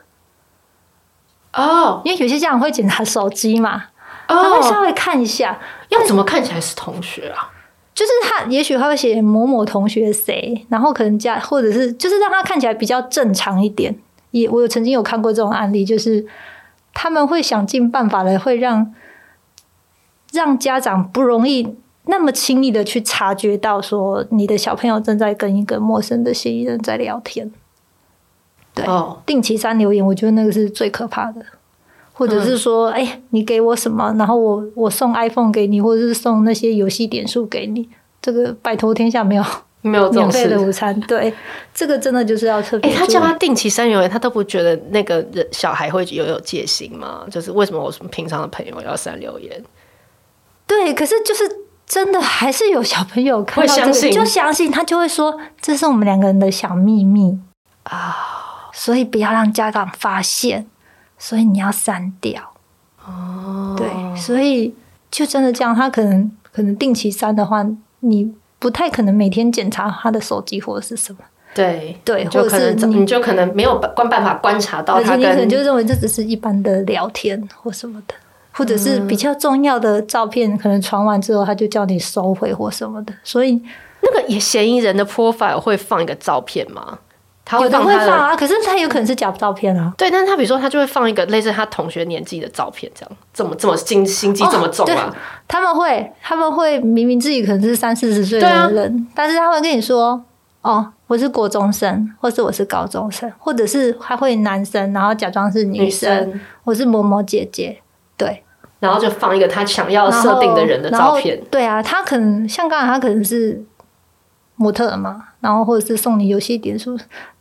[1.54, 3.86] 哦，因为有些家长会检查手机嘛，
[4.28, 7.52] 他会稍微看一下，要怎么看起来是同学啊？
[7.94, 13.98] 就是他也许他会写某某同学谁，然后可能家或者是就是让他看起来比较正常一点。
[14.32, 16.28] 也我有曾经有看过这种案例，就是
[16.94, 18.94] 他们会想尽办法的会让
[20.34, 21.78] 让家长不容易。
[22.08, 27.52] 那么轻易的去察觉到说你的小朋友正在跟一个陌生的嫌疑人在聊天，
[28.74, 31.46] 对，哦、定期删留言，我觉得那个是最可怕的。
[32.18, 37.90] 或者是说，哎、嗯欸，你给我什么，然后我我送 iPhone 给你，或者是送那些游戏点数给你，
[38.22, 39.44] 这个拜托天下没有
[39.82, 40.98] 没有 免费的午餐。
[41.02, 41.34] 对，
[41.74, 42.90] 这个真的就是要特别。
[42.90, 47.26] 哎、欸，他叫他定期删留言，他都不觉得那个人小孩会有有戒心吗？
[47.30, 49.62] 就是为什么我什么平常的朋友要删留言？
[50.66, 51.65] 对，可是就是。
[51.86, 57.38] 真的还是有小朋友看到这个会相信，就相信他就会说，这是我们两个人的小秘密
[57.84, 58.16] 啊，
[58.74, 60.66] 所以不要让家长发现，
[61.18, 62.54] 所以你要删掉
[63.06, 63.76] 哦。
[63.78, 63.88] 对，
[64.20, 64.74] 所以
[65.12, 67.66] 就真的这样，他可能可能定期删的话，
[68.00, 71.20] 你不太可能每天检查他的手机或者是什么。
[71.54, 78.16] 对对，或者是你，你就可能没有办办法观察到他，而且你可能就认为这只是一般的聊天或什么的。
[78.56, 83.14] 或者是比较重要的照片，嗯、可能传完之后，他就叫你收回或什么的。
[83.24, 83.62] 所以
[84.02, 87.00] 那个也嫌疑人的 profile 会放一个照片吗？
[87.48, 89.94] 他有的会放啊，可是他有可能是假照片啊。
[89.96, 95.16] 对，但是他比如说他就会放一个类似他同学年纪的照片，这样这么这么心心机这么重啊、哦？
[95.48, 100.24] 他们会他们会明明自己可能是三四十岁的人，啊、但是他会跟你说
[100.64, 107.80] ：“哦，我是国中生，或是我是高中生，或者是他会男生，然后假装是女生，女生我是某某姐姐。”
[108.18, 108.42] 对。
[108.78, 111.42] 然后就放一个他想要设定的人的照片。
[111.50, 113.64] 对啊，他可能像刚才他可能是
[114.58, 116.96] 模特嘛，然后或者是送你游戏点数，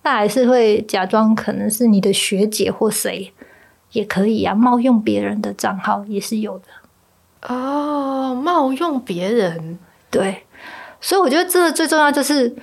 [0.04, 3.30] 那还是会假装可能是你的学姐或谁
[3.90, 7.52] 也可以啊，冒用别人的账号也是有的。
[7.52, 9.78] 哦，冒用别人，
[10.10, 10.44] 对，
[11.00, 12.54] 所以我觉得这个最重要就是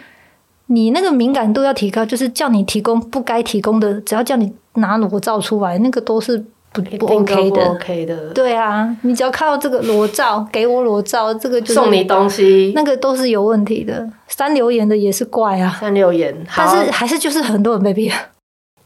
[0.67, 6.45] 你那个敏感度要提高，就是叫你提供不该提供的，只要叫你拿裸照出来，那个都是。
[6.73, 14.07] 不不 OK 的，OK 的，对啊，你只要看到这个裸照，给我裸照，这个就是送你东西，那个都是有问题的。
[14.27, 18.15] 三留言的也是怪啊，三留言，但是还是就是很多人被骗。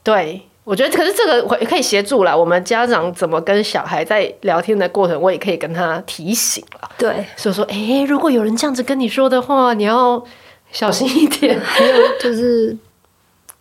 [0.02, 2.36] 对，我觉得可是这个也可以协助啦。
[2.36, 6.90] 我们家长怎么跟小孩在聊天的过程，我也可以跟他提醒了。
[6.98, 10.24] 对，所以说，哎、欸，如果有人这样子跟你说的话，你要
[10.72, 11.58] 小心一点。
[11.64, 12.76] 还有就是，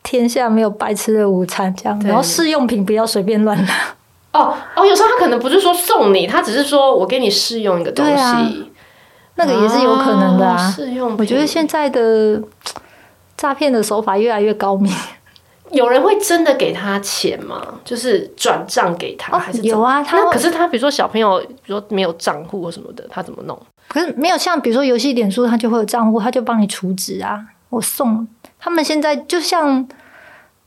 [0.03, 3.97] 天下没有白吃的午餐，这样，然后试用品不要随便乱拿。
[4.35, 8.51] 哦哦，有时候他可能不是说送你，他只是说我给你试用一个东西，啊、
[9.37, 10.70] 那个也是有可能的啊。
[10.70, 12.42] 试用，我觉得现在的
[13.37, 14.92] 诈骗的手法越来越高明。
[15.70, 17.61] 有人会真的给他钱吗？
[17.85, 20.03] 就是转账给他，哦、还是有啊？
[20.03, 23.59] 他那可是他比如说小朋友，比如说没有账户或什么的，他怎么弄？
[23.88, 27.40] 可是没有像比如说游戏点数，他就会有账户，他就帮你储值啊。
[27.70, 28.27] 我送
[28.59, 29.87] 他们现在就像。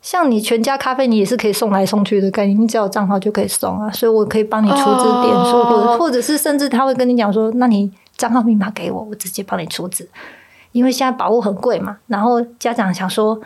[0.10, 10.08] 像你全家咖啡，你也是可以送来送去的概念，你只要有账号就可以送啊，所以我可以帮你出资点数，或者或者是甚至他会跟你讲说，那你账号密码给我，我直接帮你出资，
[10.72, 13.38] 因为现在宝物很贵嘛，然后家长想说。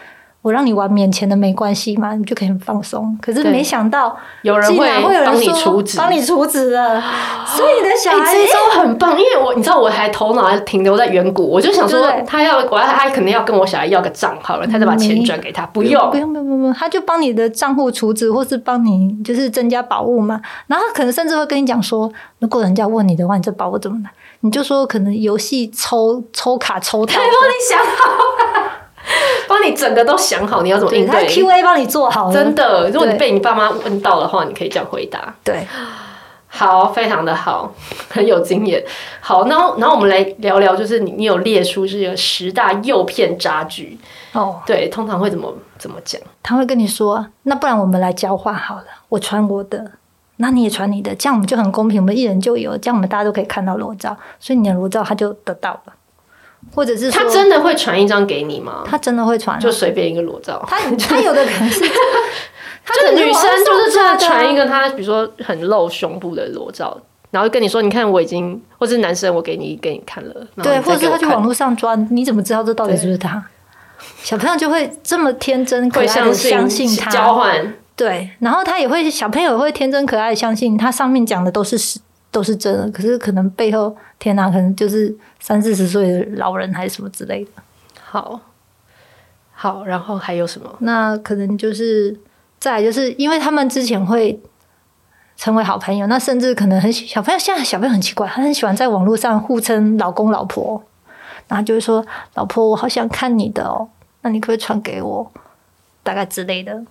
[0.41, 3.15] 我让你玩免钱的没关系嘛，你就可以很放松。
[3.22, 6.99] 可是没想到，有人会帮你储值，帮你储值了。
[7.45, 20.41] 所以你的小孩这招很棒，因为我你知道，我还头脑还停留在远古，我就想说，他要我要他肯定要跟我小孩要个账号了，他再把钱转给他，不用不用不用不用，他就帮你的账户储值，或是帮你就是增加宝物嘛。
[20.65, 24.09] 然后可能甚至会跟你讲说，如果人家问你的话，你这宝物怎么来？
[24.43, 28.30] 你就说可能游戏抽抽卡抽到，他帮你想好。
[29.47, 31.28] 帮你整个都想好你要怎么应对。
[31.28, 32.89] 他 Q&A 帮你做好了，真的。
[32.89, 35.34] 如果你被你爸妈问到的话，你可以这样回答。
[35.43, 35.68] 对，
[36.47, 37.74] 好，非常的好，
[38.09, 38.84] 很有经验。
[39.20, 43.97] 好，那然后我们来聊聊，就是你你有列出这个十大诱骗渣局
[44.34, 44.59] 哦。
[44.66, 46.22] 对，通常会怎么怎么讲？
[46.43, 49.91] 他会跟你说，那不然我们来交换好了，我传我的。
[50.38, 55.93] 那你也传你的，这样我们就很公平，我们一人就有，这样我们大家都可以看到裸照，所以你的裸照他就得到了，
[56.74, 58.84] 或者是他真的会传一张给你吗？
[58.86, 60.63] 他真的会传，就随便一个裸照。
[60.67, 66.97] 他他有的可能是， 就是女生就是这样传一个他，比如说很露胸部的裸照，
[67.30, 73.43] 然后跟你说，你看我已经，或是男生我给你给你看了，对，或者是他去网络上抓，你怎么知道这到底是不是他？
[74.24, 77.74] 小朋友就会这么天真可爱的相信他交换。
[77.95, 81.78] 对，然后他也会小朋友也会天真可爱，相信他上面讲的都是
[82.32, 82.89] 都是真的。
[82.91, 87.51] 可是可能背后，天哪，可能就是三四十岁的老人还是什么之类的。
[88.01, 88.39] 好，
[89.53, 90.73] 好，然后还有什么？
[90.79, 92.19] 那可能就是
[92.59, 94.39] 再就是因为他们之前会
[95.36, 100.84] 成为好朋友，那甚至可能很小朋友现在小朋友很奇怪，他很喜欢在网络上互称老公老婆，
[101.47, 102.05] 然后就是说
[102.36, 103.89] 老婆，我好想看你的哦，
[104.21, 105.32] 那你可不可以传给我？
[106.03, 106.84] 大概之类的。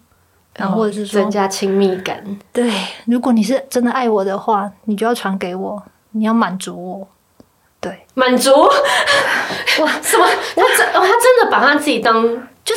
[0.61, 2.23] 然后或者是说增加亲密感。
[2.53, 2.71] 对，
[3.07, 5.83] 如果你是真的爱我的话，你就要传给我，
[6.13, 7.09] 你要满足我。
[7.81, 8.71] 对，满足哇？
[10.03, 10.27] 什么？
[10.55, 12.23] 他真哦，他真的把他自己当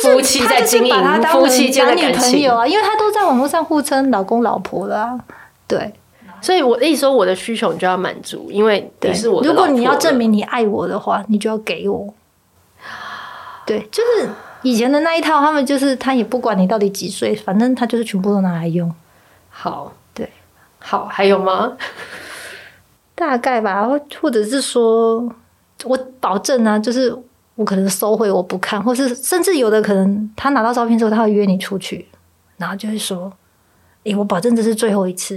[0.02, 5.20] 夫妻在经营，夫妻间的感情啊，因为他都在网络上互称老公老婆了啊。
[5.68, 5.92] 对，
[6.40, 9.48] 所以我的意思说，我的需求你就要满足，因为你是我的。
[9.48, 12.14] 如果你要证明你爱我的话，你就要给我。
[13.66, 14.30] 对，就是。
[14.64, 18.92] 以前的那一套，他们就是他也不管你到底几岁，反正他就是全部都拿来用。
[19.50, 20.28] 好，对，
[20.78, 21.76] 好，还有吗？
[23.14, 25.32] 大概吧，或或者是说，
[25.84, 27.14] 我保证啊，就是
[27.54, 32.08] 我可能收回我不看，或是甚至有的可能他拿到照片之后，他会约你出去，
[32.56, 33.30] 然后就会说
[34.04, 35.36] ：“诶、欸，我保证这是最后一次。”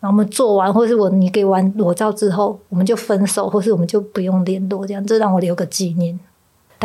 [0.00, 6.20] 然后我们做完，或是我你给完裸照之后，我们就分手，或是我们就不用联络，这样这让我留个纪念。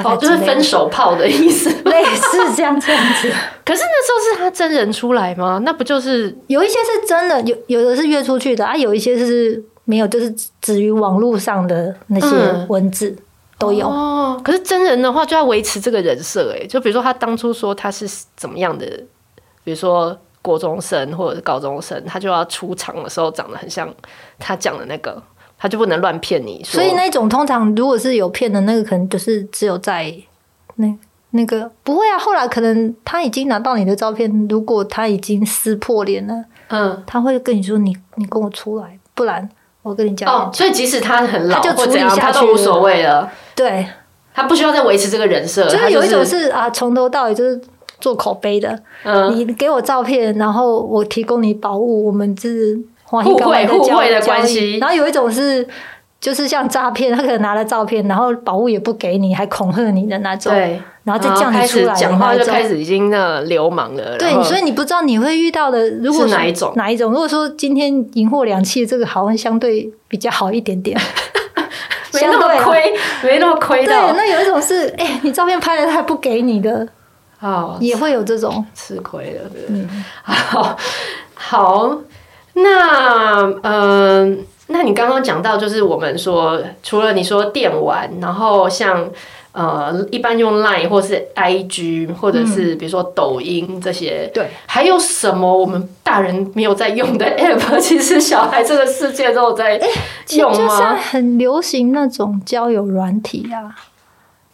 [0.03, 3.31] 哦，就是分手炮的意思， 类似这样这样子。
[3.65, 5.61] 可是那时候是他真人出来吗？
[5.63, 13.17] 那不就是有一些是真的，有有的是约出去的啊，有一些是没有，就是止于网络上的那些文字、嗯、
[13.57, 13.87] 都有。
[13.87, 18.85] 哦，可是真人的话就要维持这个人设，哎，就比如说他当初说他是怎么样的，
[19.63, 23.93] 比如说国中生或者是高中生，他就要出场的时候长得很像
[24.37, 25.21] 他讲的那个。
[25.61, 30.15] 他就不能乱骗你，所以那种通常如果是有骗的那个，可能就是只有在
[30.75, 30.87] 那
[31.31, 32.17] 那个不会啊。
[32.17, 39.49] 后来可能他已经拿到你的照片，如果他已经撕破脸了，嗯，他会跟你说你你跟我出来，不然
[39.83, 40.33] 我跟你讲。
[40.33, 43.29] 哦，所以即使他很老，他就处理下去，他都无所谓了。
[43.53, 43.85] 对，
[44.33, 45.67] 他不需要再维持这个人设。
[45.67, 47.59] 就是有一种是啊，从头到尾就是
[47.99, 48.81] 做口碑的。
[49.03, 52.79] 嗯，你给我照片，然后我提供你宝物，我们是。
[53.09, 55.67] 互惠互惠的关系，然后有一种是，
[56.19, 64.17] 就是像诈骗，他可能拿了照片，然后宝物也不给你，还恐吓你的那种，对，然后再叫你出来，讲话就开始已经那流氓了。
[64.17, 66.71] 对，所以你不知道你会遇到的，如果是哪一种？
[66.75, 67.11] 哪一种？
[67.11, 70.95] 如果说今天银货两訖，这个好像相对比较好一点点，
[72.13, 72.93] 没那么亏，
[73.23, 73.85] 没那么亏。
[73.85, 76.87] 对，那有一种是，哎、欸，你照片拍了他还不给你的，
[77.39, 78.63] 哦，也会有这种。
[78.75, 80.77] 吃亏的，对，嗯， 好，
[81.33, 81.97] 好。
[82.53, 84.37] 那嗯、呃，
[84.67, 89.09] 那你刚刚讲到，就是我们说，除了你说电玩，然后像
[89.51, 97.79] 呃，一般用 Line 或是 IG，或者是比如说抖音这些，对、嗯，还有什么我们大人没有在用的 App？
[97.81, 99.81] 其实小孩这个世界都有在
[100.37, 100.95] 用吗？
[100.95, 103.75] 很流行那种交友软体啊，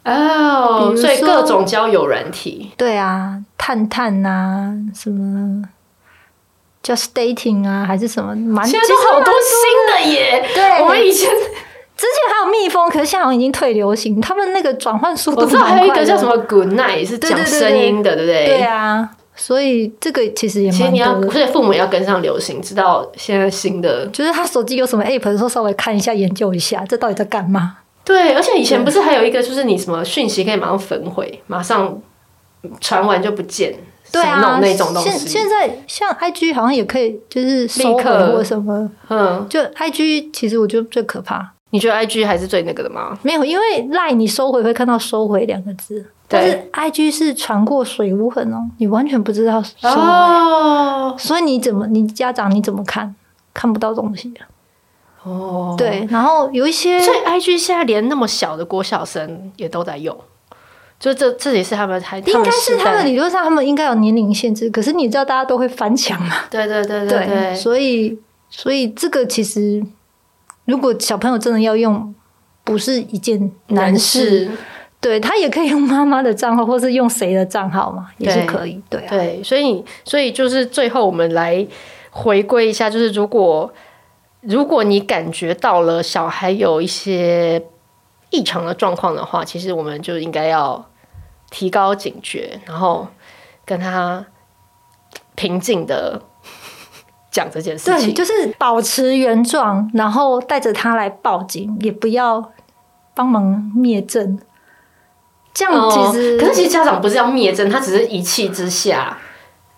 [0.05, 5.63] 哦，所以各种交友软体，对啊，探探啊，什么。
[6.85, 8.35] Just dating 啊，还是什么？
[8.35, 10.47] 蛮现在都好多新的耶。
[10.53, 14.21] 对，我们以前之前还有蜜蜂，可是现在好像已经退流行。
[14.21, 18.45] 他们那个转换速度，我知道还有一个叫什么 Good Night，是讲声音的，对不对？
[18.45, 20.77] 对啊，所以这个其实也蛮。
[20.77, 24.05] 其实你要，所以父母也要跟上流行，知道现在新的。
[24.09, 27.77] 就是他手机有什么 App 的时候，稍微看一下，研究一下，这到底在干嘛？
[28.03, 31.99] 对，而且以前不是还有一个，就是你什么讯息可以马上焚毁，马上
[32.79, 33.73] 传完就不见。
[34.11, 35.09] 对啊，那种东西。
[35.09, 38.89] 现现在像 IG 好像也可以，就是收刻或什么。
[39.09, 41.51] 嗯，就 IG 其实我觉得最可怕。
[41.71, 43.17] 你觉得 IG 还是最那个的吗？
[43.21, 49.89] 没有，因为 Line 你收回会看到“收回”两个字，但是 IG 是传过水无痕哦，你完全不知道收回。
[49.89, 51.15] 哦。
[51.17, 53.13] 所以你怎么，你家长你怎么看？
[53.53, 54.33] 看不到东西。
[55.23, 55.75] 哦。
[55.77, 60.17] 对，然后有一些，所以 IG 现在连那么小的国小生也都在用。
[61.05, 66.35] 就这这也是他们还应该是他们理论上他们应该有年龄限制，可是你知道大家都会翻墙嘛？
[66.49, 68.17] 对对对对对，对，所以
[68.49, 69.85] 所以这个其实
[70.65, 72.15] 如果小朋友真的要用，
[72.63, 74.49] 不是一件难事。
[74.99, 78.81] 对，他也可以用妈妈的账号，或是用谁的账号嘛，也是可以。
[78.89, 81.63] 对，对，啊、对，所以所以就是最后我们来
[82.09, 83.71] 回归一下，就是如果
[84.41, 87.61] 如果你感觉到了小孩有一些
[88.31, 90.83] 异常的状况的话，其实我们就应该要
[91.55, 93.07] 提高警觉，然后
[93.63, 94.25] 跟他
[95.35, 96.21] 平静的
[97.31, 98.09] 讲这件事情。
[98.09, 102.51] 对，就是保持原状，然后带着他来报警，也不要
[103.13, 104.37] 帮忙灭证。
[105.53, 109.17] 这样其实、哦，可是其实家长不是要灭证，他只是一气之下，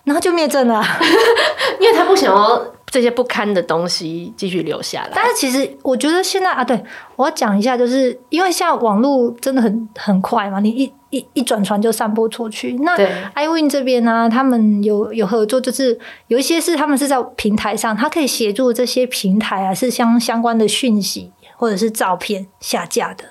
[0.04, 0.84] 然后就灭证了，
[1.80, 5.12] 因为他不想要这些不堪的东西继续留下来。
[5.14, 6.84] 但是其实我觉得现在啊，对，
[7.16, 12.74] 我要讲一下，就是因为现在网络真的很很快嘛，你一一一转传就散播出去。
[12.82, 12.98] 那
[13.36, 23.26] iWin 这边呢、啊，他们有有合作，就是有一些是他们是在平台上，他可以协助这些平台啊，是相相关的讯息或者是照片下架的，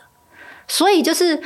[0.68, 1.42] 所以就是。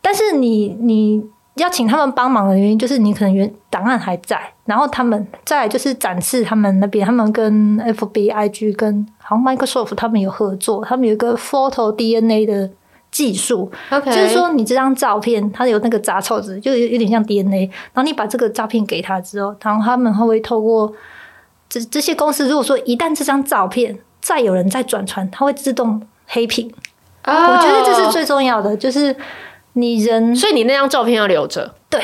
[0.00, 1.22] 但是你你
[1.58, 12.70] 要请他们帮忙的原因，就是你可能原档案还在，然后他们再来就是展示他们那边，他们跟 FB、IG 跟好像 Microsoft 他们有合作，他们有一个 Photo DNA 的
[13.10, 20.92] 技术.就是说你这张照片它有那个杂凑子，就有有点像 DNA，然后你把这个照片给他之后，然后他们会会透过
[21.68, 26.72] 这这些公司，如果说一旦这张照片再有人再转传，它会自动黑屏。
[27.24, 27.36] Oh.
[27.36, 29.16] 我觉得这是最重要的，就是。
[29.80, 32.02] 你人，所以你那张照片要留着，对，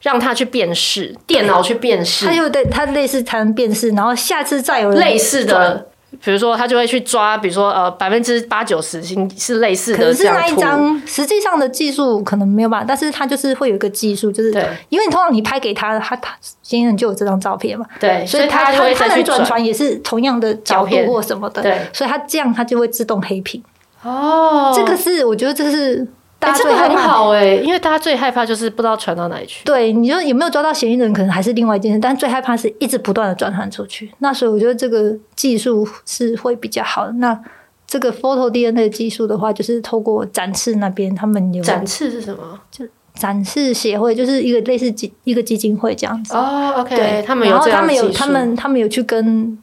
[0.00, 5.86] 让他去辨识，电脑去辨识，他就对他类似才能辨识，然后下次再有人类似的，
[6.22, 23.62] 比如说他就会去抓，比如说呃百分之八九十星是类似的，可是那一张实际上的技术可能没有办法，但是他就是会有一个技术，就是对，因为你通常你拍给他，他他先生就有这张照片嘛，对，所以他他他能转传也是同样的角度或什么的，对，所以他这样他就会自动黑屏。
[24.02, 26.06] 哦，这个是我觉得这是。
[26.52, 29.64] 这个很好哎、欸，因为大家最害怕就是不知道传到哪里去。
[29.64, 34.10] 对，你说有没有抓到嫌疑人，可能还是另外一件事，但最害怕是一直不断的转传出去。
[34.18, 37.12] 那所以我觉得这个技术是会比较好的。
[37.12, 37.38] 那
[37.86, 42.60] 这个 Photo DNA 的技术的话，就是透过展翅那边，他们有展翅是什么？
[42.70, 42.84] 就
[43.14, 46.34] 展翅协会，就是一个类似基一个基金会这样子。
[46.34, 49.58] 哦，OK，对，他们有，然后他们有他们他们有去跟。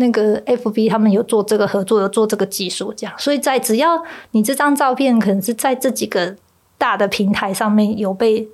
[0.00, 6.34] 那个 FB 他们有做这个合作，有做这个技术，这样，所以在只要你这张照片可能是在这几个
[6.76, 8.48] 大的平台上面有被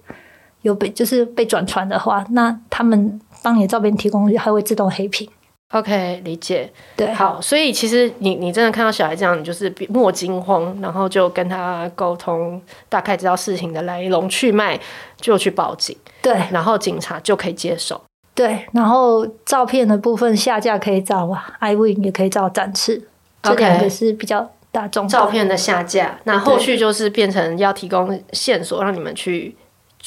[0.62, 5.26] 有被就是被转传的话，那他们帮你的照片提供还会自动黑屏。
[5.72, 6.72] OK，理解。
[6.96, 14.78] 对，好，所以其实你你真的看到小孩这样，你就是莫惊慌，然后就跟他沟通，大概知道事情的来龙去脉，
[15.20, 15.96] 就去报警。
[16.22, 18.00] 对，然后警察就可以接手。
[18.36, 21.26] 对，然后照片的部分下架可以找
[21.58, 23.02] iWin，也可以找展翅
[23.42, 25.08] 这两个是比较大众。
[25.08, 29.56] 照片的下架，那后续就是变成要提供线索，让你们去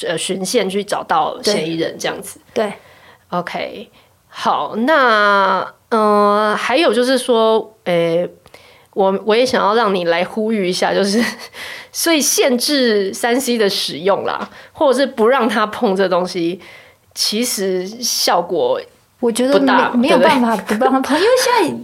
[0.06, 2.40] 呃循线去找到嫌疑人这样子。
[2.54, 2.72] 对
[3.30, 3.90] ，OK，
[4.28, 8.30] 好，那嗯、呃，还有就是说，诶，
[8.94, 11.20] 我我也想要让你来呼吁一下，就是
[11.92, 16.62] 所以限制三 C 的使用啦，或者是不让他碰这东西。
[17.20, 18.80] 其实效果
[19.20, 21.84] 我觉得没没有办法不让他跑， 因为现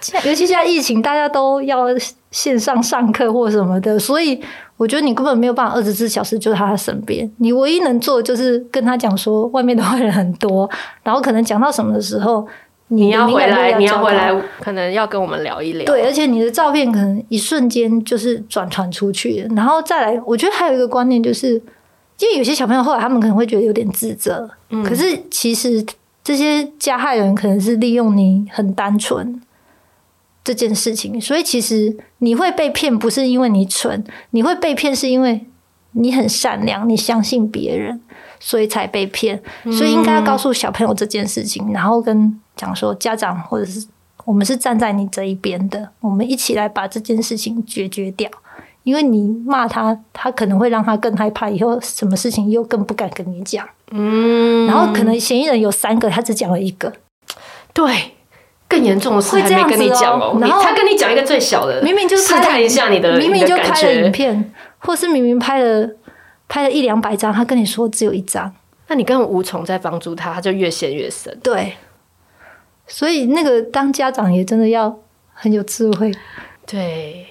[0.00, 1.86] 在尤其现在疫情，大家都要
[2.32, 4.42] 线上上课或什么的，所以
[4.76, 7.30] 我觉得你根本没有办法二十四小时就在他身边。
[7.36, 10.68] 你唯一能做的就是跟他讲说，外面的坏人很多，
[11.04, 12.44] 然后可能讲到什么的时候，
[12.88, 15.86] 你要回来，你要回来，可能要跟我们聊一聊。
[15.86, 21.62] 对，而且你的照片可能一瞬间就是转传出去，然后再来，我觉得还有一个观念就是。
[22.22, 25.84] 因为有些小朋友后来他们可能会觉得有点自责，嗯，可是其实
[26.22, 29.42] 这些加害人可能是利用你很单纯
[30.44, 35.46] 这件事情，所以其实你会被骗不是因为你蠢，你会被骗是因为
[35.92, 38.00] 你很善良，你相信别人，
[38.38, 39.42] 所以才被骗。
[39.64, 43.86] 所以应该要告诉小朋友这件事情，然后跟讲说家长或者是
[44.24, 48.30] 我们是站在你这一边的，我们一起来把这件事情解决掉。
[48.84, 53.68] 因为你骂他，他可能会让他更害怕，以后什么事情又更不敢跟你讲。
[53.92, 56.92] 嗯，然后可能嫌疑人有三个，他只讲了一个。
[57.72, 58.12] 对，
[58.66, 60.36] 更严重的事还没跟你讲哦。
[60.40, 65.88] 然后他跟你讲一个最小的，明明就试探一下你的，明明就拍了影片，或是明明拍了
[66.48, 68.52] 拍了一两百张，他跟你说只有一张，
[68.88, 71.38] 那你根本无从再帮助他，他就越陷越深。
[71.42, 71.74] 对，
[72.86, 74.98] 所以那个当家长也真的要
[75.32, 76.12] 很有智慧。
[76.66, 77.26] 对。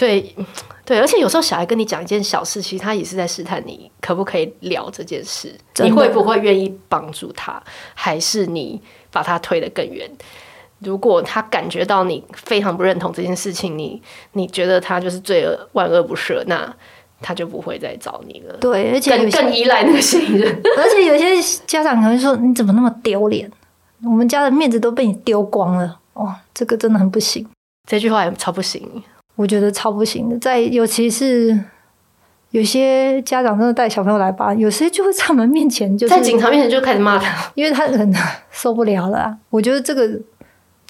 [0.00, 0.34] 对
[0.86, 7.62] 对，而且有时候小孩跟你讲一件小事，其实他也是在试探你可不可以聊这件事，你会不会愿意帮助他，
[7.94, 8.80] 还是你
[9.12, 10.10] 把他推得更远？
[10.78, 14.00] 如果他感觉到你非常不认同这件事情，你
[14.32, 16.74] 你觉得他就是罪恶万恶不赦，那
[17.20, 18.56] 他就不会再找你了。
[18.56, 20.48] 对，而且更更依赖那个信任。
[20.78, 23.48] 而且有些家长可能说：“你怎么那么丢脸？
[24.02, 27.46] 我们家的面子都被你丢光了。”哦，这个真的很不行。
[27.86, 29.02] 这句话也超不行，
[29.40, 30.38] 我觉得超不行的。
[30.38, 31.58] 在尤其是
[32.50, 38.14] 有些家长真的带小朋友来吧，有些就会在我们面前，就是在警察面前就开始骂他， 因为他很
[38.50, 39.38] 受不了了啊。
[39.50, 40.20] 我觉得这个。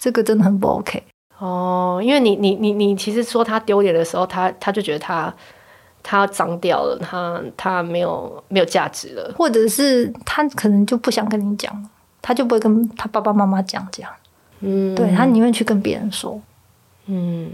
[0.03, 1.03] 这个真的很不 OK
[1.37, 5.31] 哦，因为你你你你其实说他丢脸的时候，他他就觉得他
[6.01, 11.71] 他脏掉了，他他没有没有价值了，或者是他可能就不想跟你讲，
[12.19, 14.11] 他就不会跟他爸爸妈妈讲这样，
[14.61, 16.41] 嗯，对，他宁愿去跟别人说，
[17.05, 17.47] 嗯，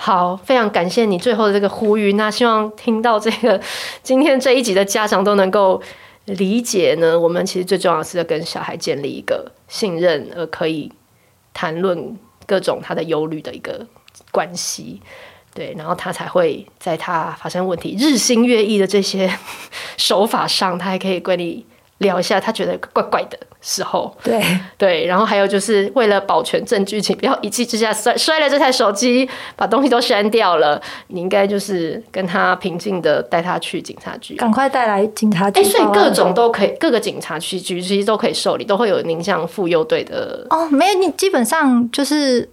[0.00, 3.60] 好，非常感谢你最后的这个呼吁，那希望听到这个
[4.04, 5.82] 今天这一集的家长都能够
[6.26, 10.92] 理解呢，我们其实最重要的是要跟小孩建立一个信任，而可以。
[11.54, 13.84] 谈论各种他的忧虑的一个
[14.30, 15.02] 关系，
[15.52, 19.28] 对，然后他才会在他发生问题、日新月异的这些
[19.98, 21.66] 手法上，他还可以跟你
[21.98, 24.40] 聊一下他觉得怪怪的时候，对
[24.76, 30.80] 对，然后还有就是为了保全证据，请不要一气之下摔摔了这台手机，把东西都删掉了。
[31.08, 35.60] 你应该就是跟他平静的带他去警察局，赶快带来警察局。
[35.60, 40.46] 哎，所以各种都可以，各个警察局局其实都可以受理，都会有您像妇幼队的。
[40.50, 42.48] 哦，没有，你基本上就是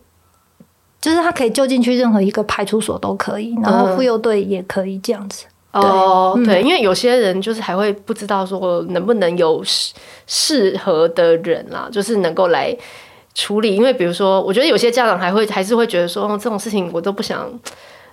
[0.99, 5.45] 就是他可以就近去任何一个派出所都可以，然后妇幼队也可以这样子。
[5.45, 5.49] 嗯
[5.81, 9.93] 哦，对，对，因为有些人就是还会不知道说能不能有适
[10.25, 12.75] 适合的人啦，就是能够来
[13.33, 13.75] 处理。
[13.75, 17.51] 因为比如说，我觉得有些家长还会还是会觉得说，哦，这种事情我都不想，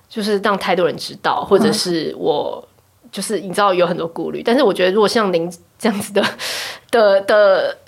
[0.09, 2.67] 就是让太多人知道，或者是我
[3.11, 4.43] 就是你知道有很多顾虑。
[4.43, 6.25] 但是我觉得，如果像您这样子的
[6.91, 7.79] 的的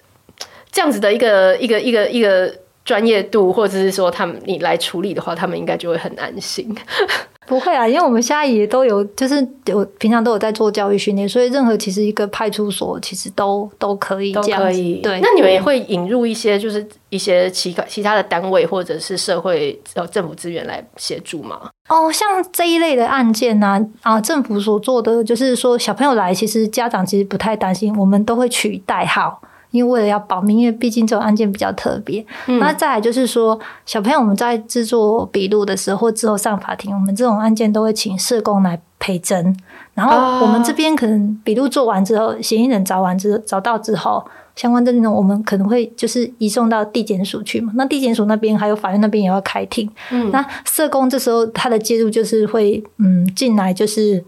[0.70, 2.54] 这样子的一个一个一个一个
[2.84, 6.74] 专业度，或者是说他们你来处理的话，他们应该就会很安心。
[7.46, 14.94] 不会啊，因为我们现在也都有，就是有平常都有在做教育训练，所以任何其实一个派出所其实都都可以这样子，都可以。
[15.02, 21.70] 对，那你们也会引入一些就是一些其他其他的单位或者是社会呃政府资源来协助吗？
[21.90, 29.40] 哦，像这一类的案件呢，啊，啊，政府所做的就是说小朋友来，其实家长其实不太担心，我们都会取代号。
[29.74, 32.24] 因为为了要保密，因为毕竟这种案件比较特别。
[32.46, 39.56] 嗯、那再来就是说，小朋友我们在制作笔录的时候，或之后上法庭，我们这种案件都会请社工来陪诊。
[39.94, 47.72] 然后我们这边可能笔录做完之后，嫌疑人找完之找到之后，相关证据呢，我们可能会就是移送到地检署去嘛。
[47.74, 49.90] 那地检署那边还有法院那边也要开庭。
[50.12, 54.24] 嗯，那社工这时候他的介入就是会嗯进来就是。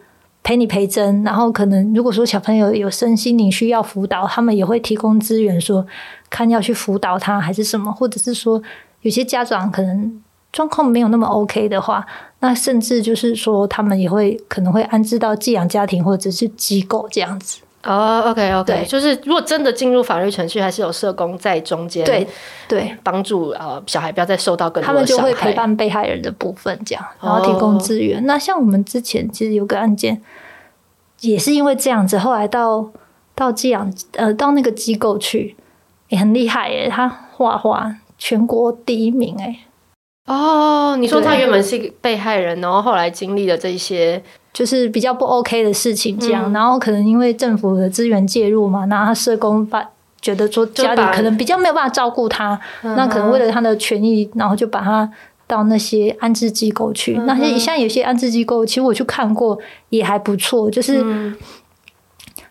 [0.46, 5.84] 陪你陪真，然后可能如果说小朋友有身心灵需要辅导，他们也会提供资源，说
[6.30, 8.62] 看要去辅导他还是什么，或者是说
[9.00, 10.22] 有些家长可能
[10.52, 12.06] 状况没有那么 OK 的话，
[12.38, 17.62] 那甚至就是说他们也会可能会安置到寄养家庭或者是机构这样子。
[17.86, 22.26] 哦，OK OK，就是如果真的进入法律程序，还是有社工在中间，对
[22.66, 25.22] 对，帮助呃小孩不要再受到更多的伤害。
[25.22, 28.18] 他们就会陪伴被害人的部分，这样然后提供资源。
[28.18, 28.22] 哦。
[28.26, 30.20] 那像我们之前其实有个案件，
[31.20, 32.90] 也是因为这样子，后来到
[33.36, 35.54] 到寄养呃到那个机构去，
[36.08, 39.60] 也很厉害耶，他画画全国第一名哎。
[40.26, 44.20] 哦，你说他原本是一个被害人，然后后来经历了这些。
[44.56, 49.86] 就是比较不 OK 的事情，这样，嗯、然后可能因为政府的资源介入嘛，然后他社工把
[50.22, 55.06] 觉得说家里可能比较没有办法照顾他，那可能为了他的权益，然后就把他
[55.46, 57.18] 到那些安置机构去。
[57.18, 59.58] 嗯、那些像有些安置机构，其实我去看过，
[59.90, 61.04] 也还不错，就是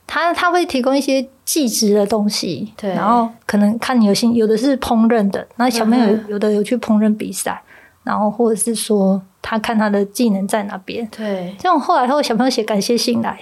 [0.06, 7.64] 他他会提供一些技职的东西，对，然后可能看你有心，有的是烹饪的，那小朋友有的有去烹饪比赛，
[8.03, 9.20] 然后或者是说。
[9.48, 11.08] 他看他的技能在哪边？
[11.16, 13.39] 对，这种后来后小朋友写感谢信来，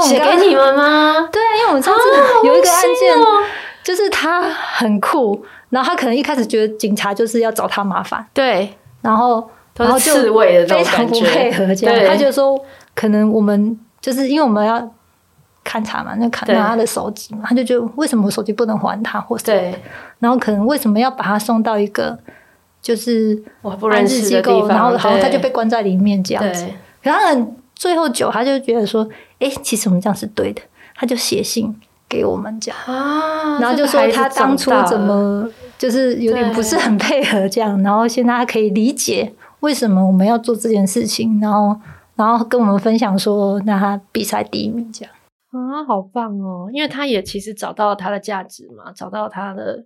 [0.00, 1.28] 写给你们吗？
[1.32, 3.16] 对啊，因为我们上次有一个案件，
[3.82, 10.12] 就是他很酷，然后他可能一开始觉得警察就是要找他麻烦，对，然后然后就
[10.68, 12.08] 非常不配合，这样。
[12.08, 12.56] 他就说
[12.94, 14.78] 可能我们就是因为我们要
[15.64, 19.74] 勘察嘛，那看拿他的手机嘛，他就觉得为什么我手机不能还他，或者对，
[20.20, 22.16] 然后可能为什么要把他送到一个。
[22.88, 26.66] 就是我不认识机构，然后好像他就被关在里面这样子。
[27.02, 27.20] 然后
[27.74, 29.06] 最后久，他就觉得说，
[29.40, 30.62] 哎，其实我们这样是对的。
[30.94, 31.78] 他就写信
[32.08, 32.74] 给我们讲，
[33.60, 41.78] 然后就说他当初怎么就是有点不是很配合这样，然后现在他可以理解为什么我们要做这件事情，然后
[42.16, 45.12] 然后跟我们分享说，那他比赛第一名这样。
[45.50, 46.68] 啊，好棒哦！
[46.72, 49.84] 因为他也其实找到他的价值嘛，找到他的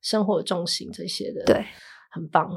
[0.00, 1.64] 生活重心这些的，对，
[2.12, 2.48] 很棒。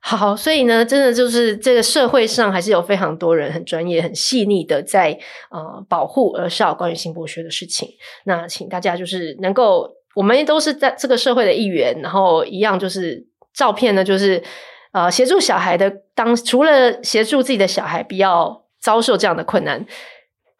[0.00, 5.18] 好，所以呢，真的就是这个社会上还是有非常多人很专业、很细腻的在
[5.50, 7.88] 呃保护儿少关于性剥削的事情。
[8.24, 14.42] 那请大家就是能够，我们都是在这个社会的一员，然后一样就是照片呢，就是
[14.92, 19.84] 呃协助小孩的当除了协助自己的小孩不要遭受这样的困难，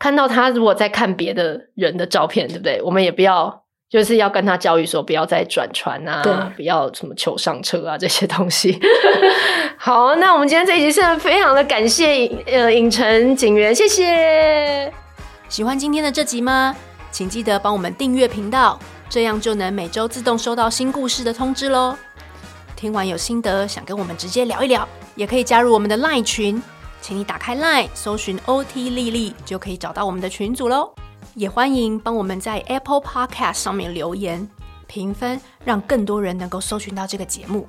[0.01, 2.82] 看到他如果在看别的人的照片，对不对？
[2.82, 3.64] 我们也不要。
[3.91, 8.78] 就是要跟他教育说，不要再转船啊，不要什么求上车啊这些东西。
[9.78, 14.93] 好，那我们今天这一集是非常的感谢呃影城警员，谢谢。
[15.49, 16.76] 喜欢今天的这集吗？
[17.11, 18.78] 请记得帮我们订阅频道，
[19.09, 21.97] 这样就能每周自动收到新故事的通知喽。
[22.76, 26.62] 听完有心得，想跟我们直接聊一聊，也可以加入我们的 LINE 群，
[27.01, 30.93] 请你打开 LINE 搜寻 OT 丽丽，就可以找到我们的群组喽。
[31.39, 34.45] 也欢迎帮我们在 Apple Podcast 上面留言
[34.89, 37.64] 评分，让更多人能够搜寻到这个节目。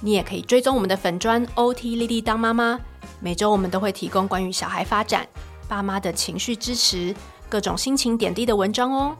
[0.00, 2.78] 你也可以追踪我们的粉砖 OT 丽丽当妈妈，
[3.20, 5.26] 每周我们都会提供关于小孩发展、
[5.66, 7.14] 爸妈的情绪支持、
[7.48, 9.16] 各种心情点滴的文章哦。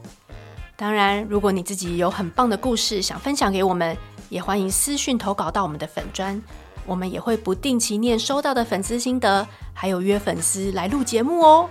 [0.75, 3.97] 当然，如果你自己有很棒的故事想分享给我们，
[4.29, 6.39] 也欢迎私讯投稿到我们的粉砖，
[6.85, 11.67] 我们也会不定期念收到的粉丝心得，还有约粉丝来录节目哦。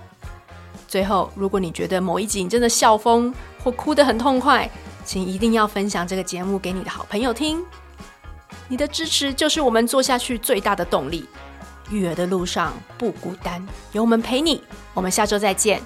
[0.95, 3.35] 最后，如果你觉得某一集你真的笑疯
[3.65, 4.71] 或哭得很痛快，
[5.05, 7.61] 请一定要分享这个节目给你的好朋友听。
[8.69, 11.27] 你的支持就是我们做下去最大的动力。
[11.91, 14.63] 育儿的路上不孤单，有我们陪你。
[14.95, 15.83] 我们下周再见，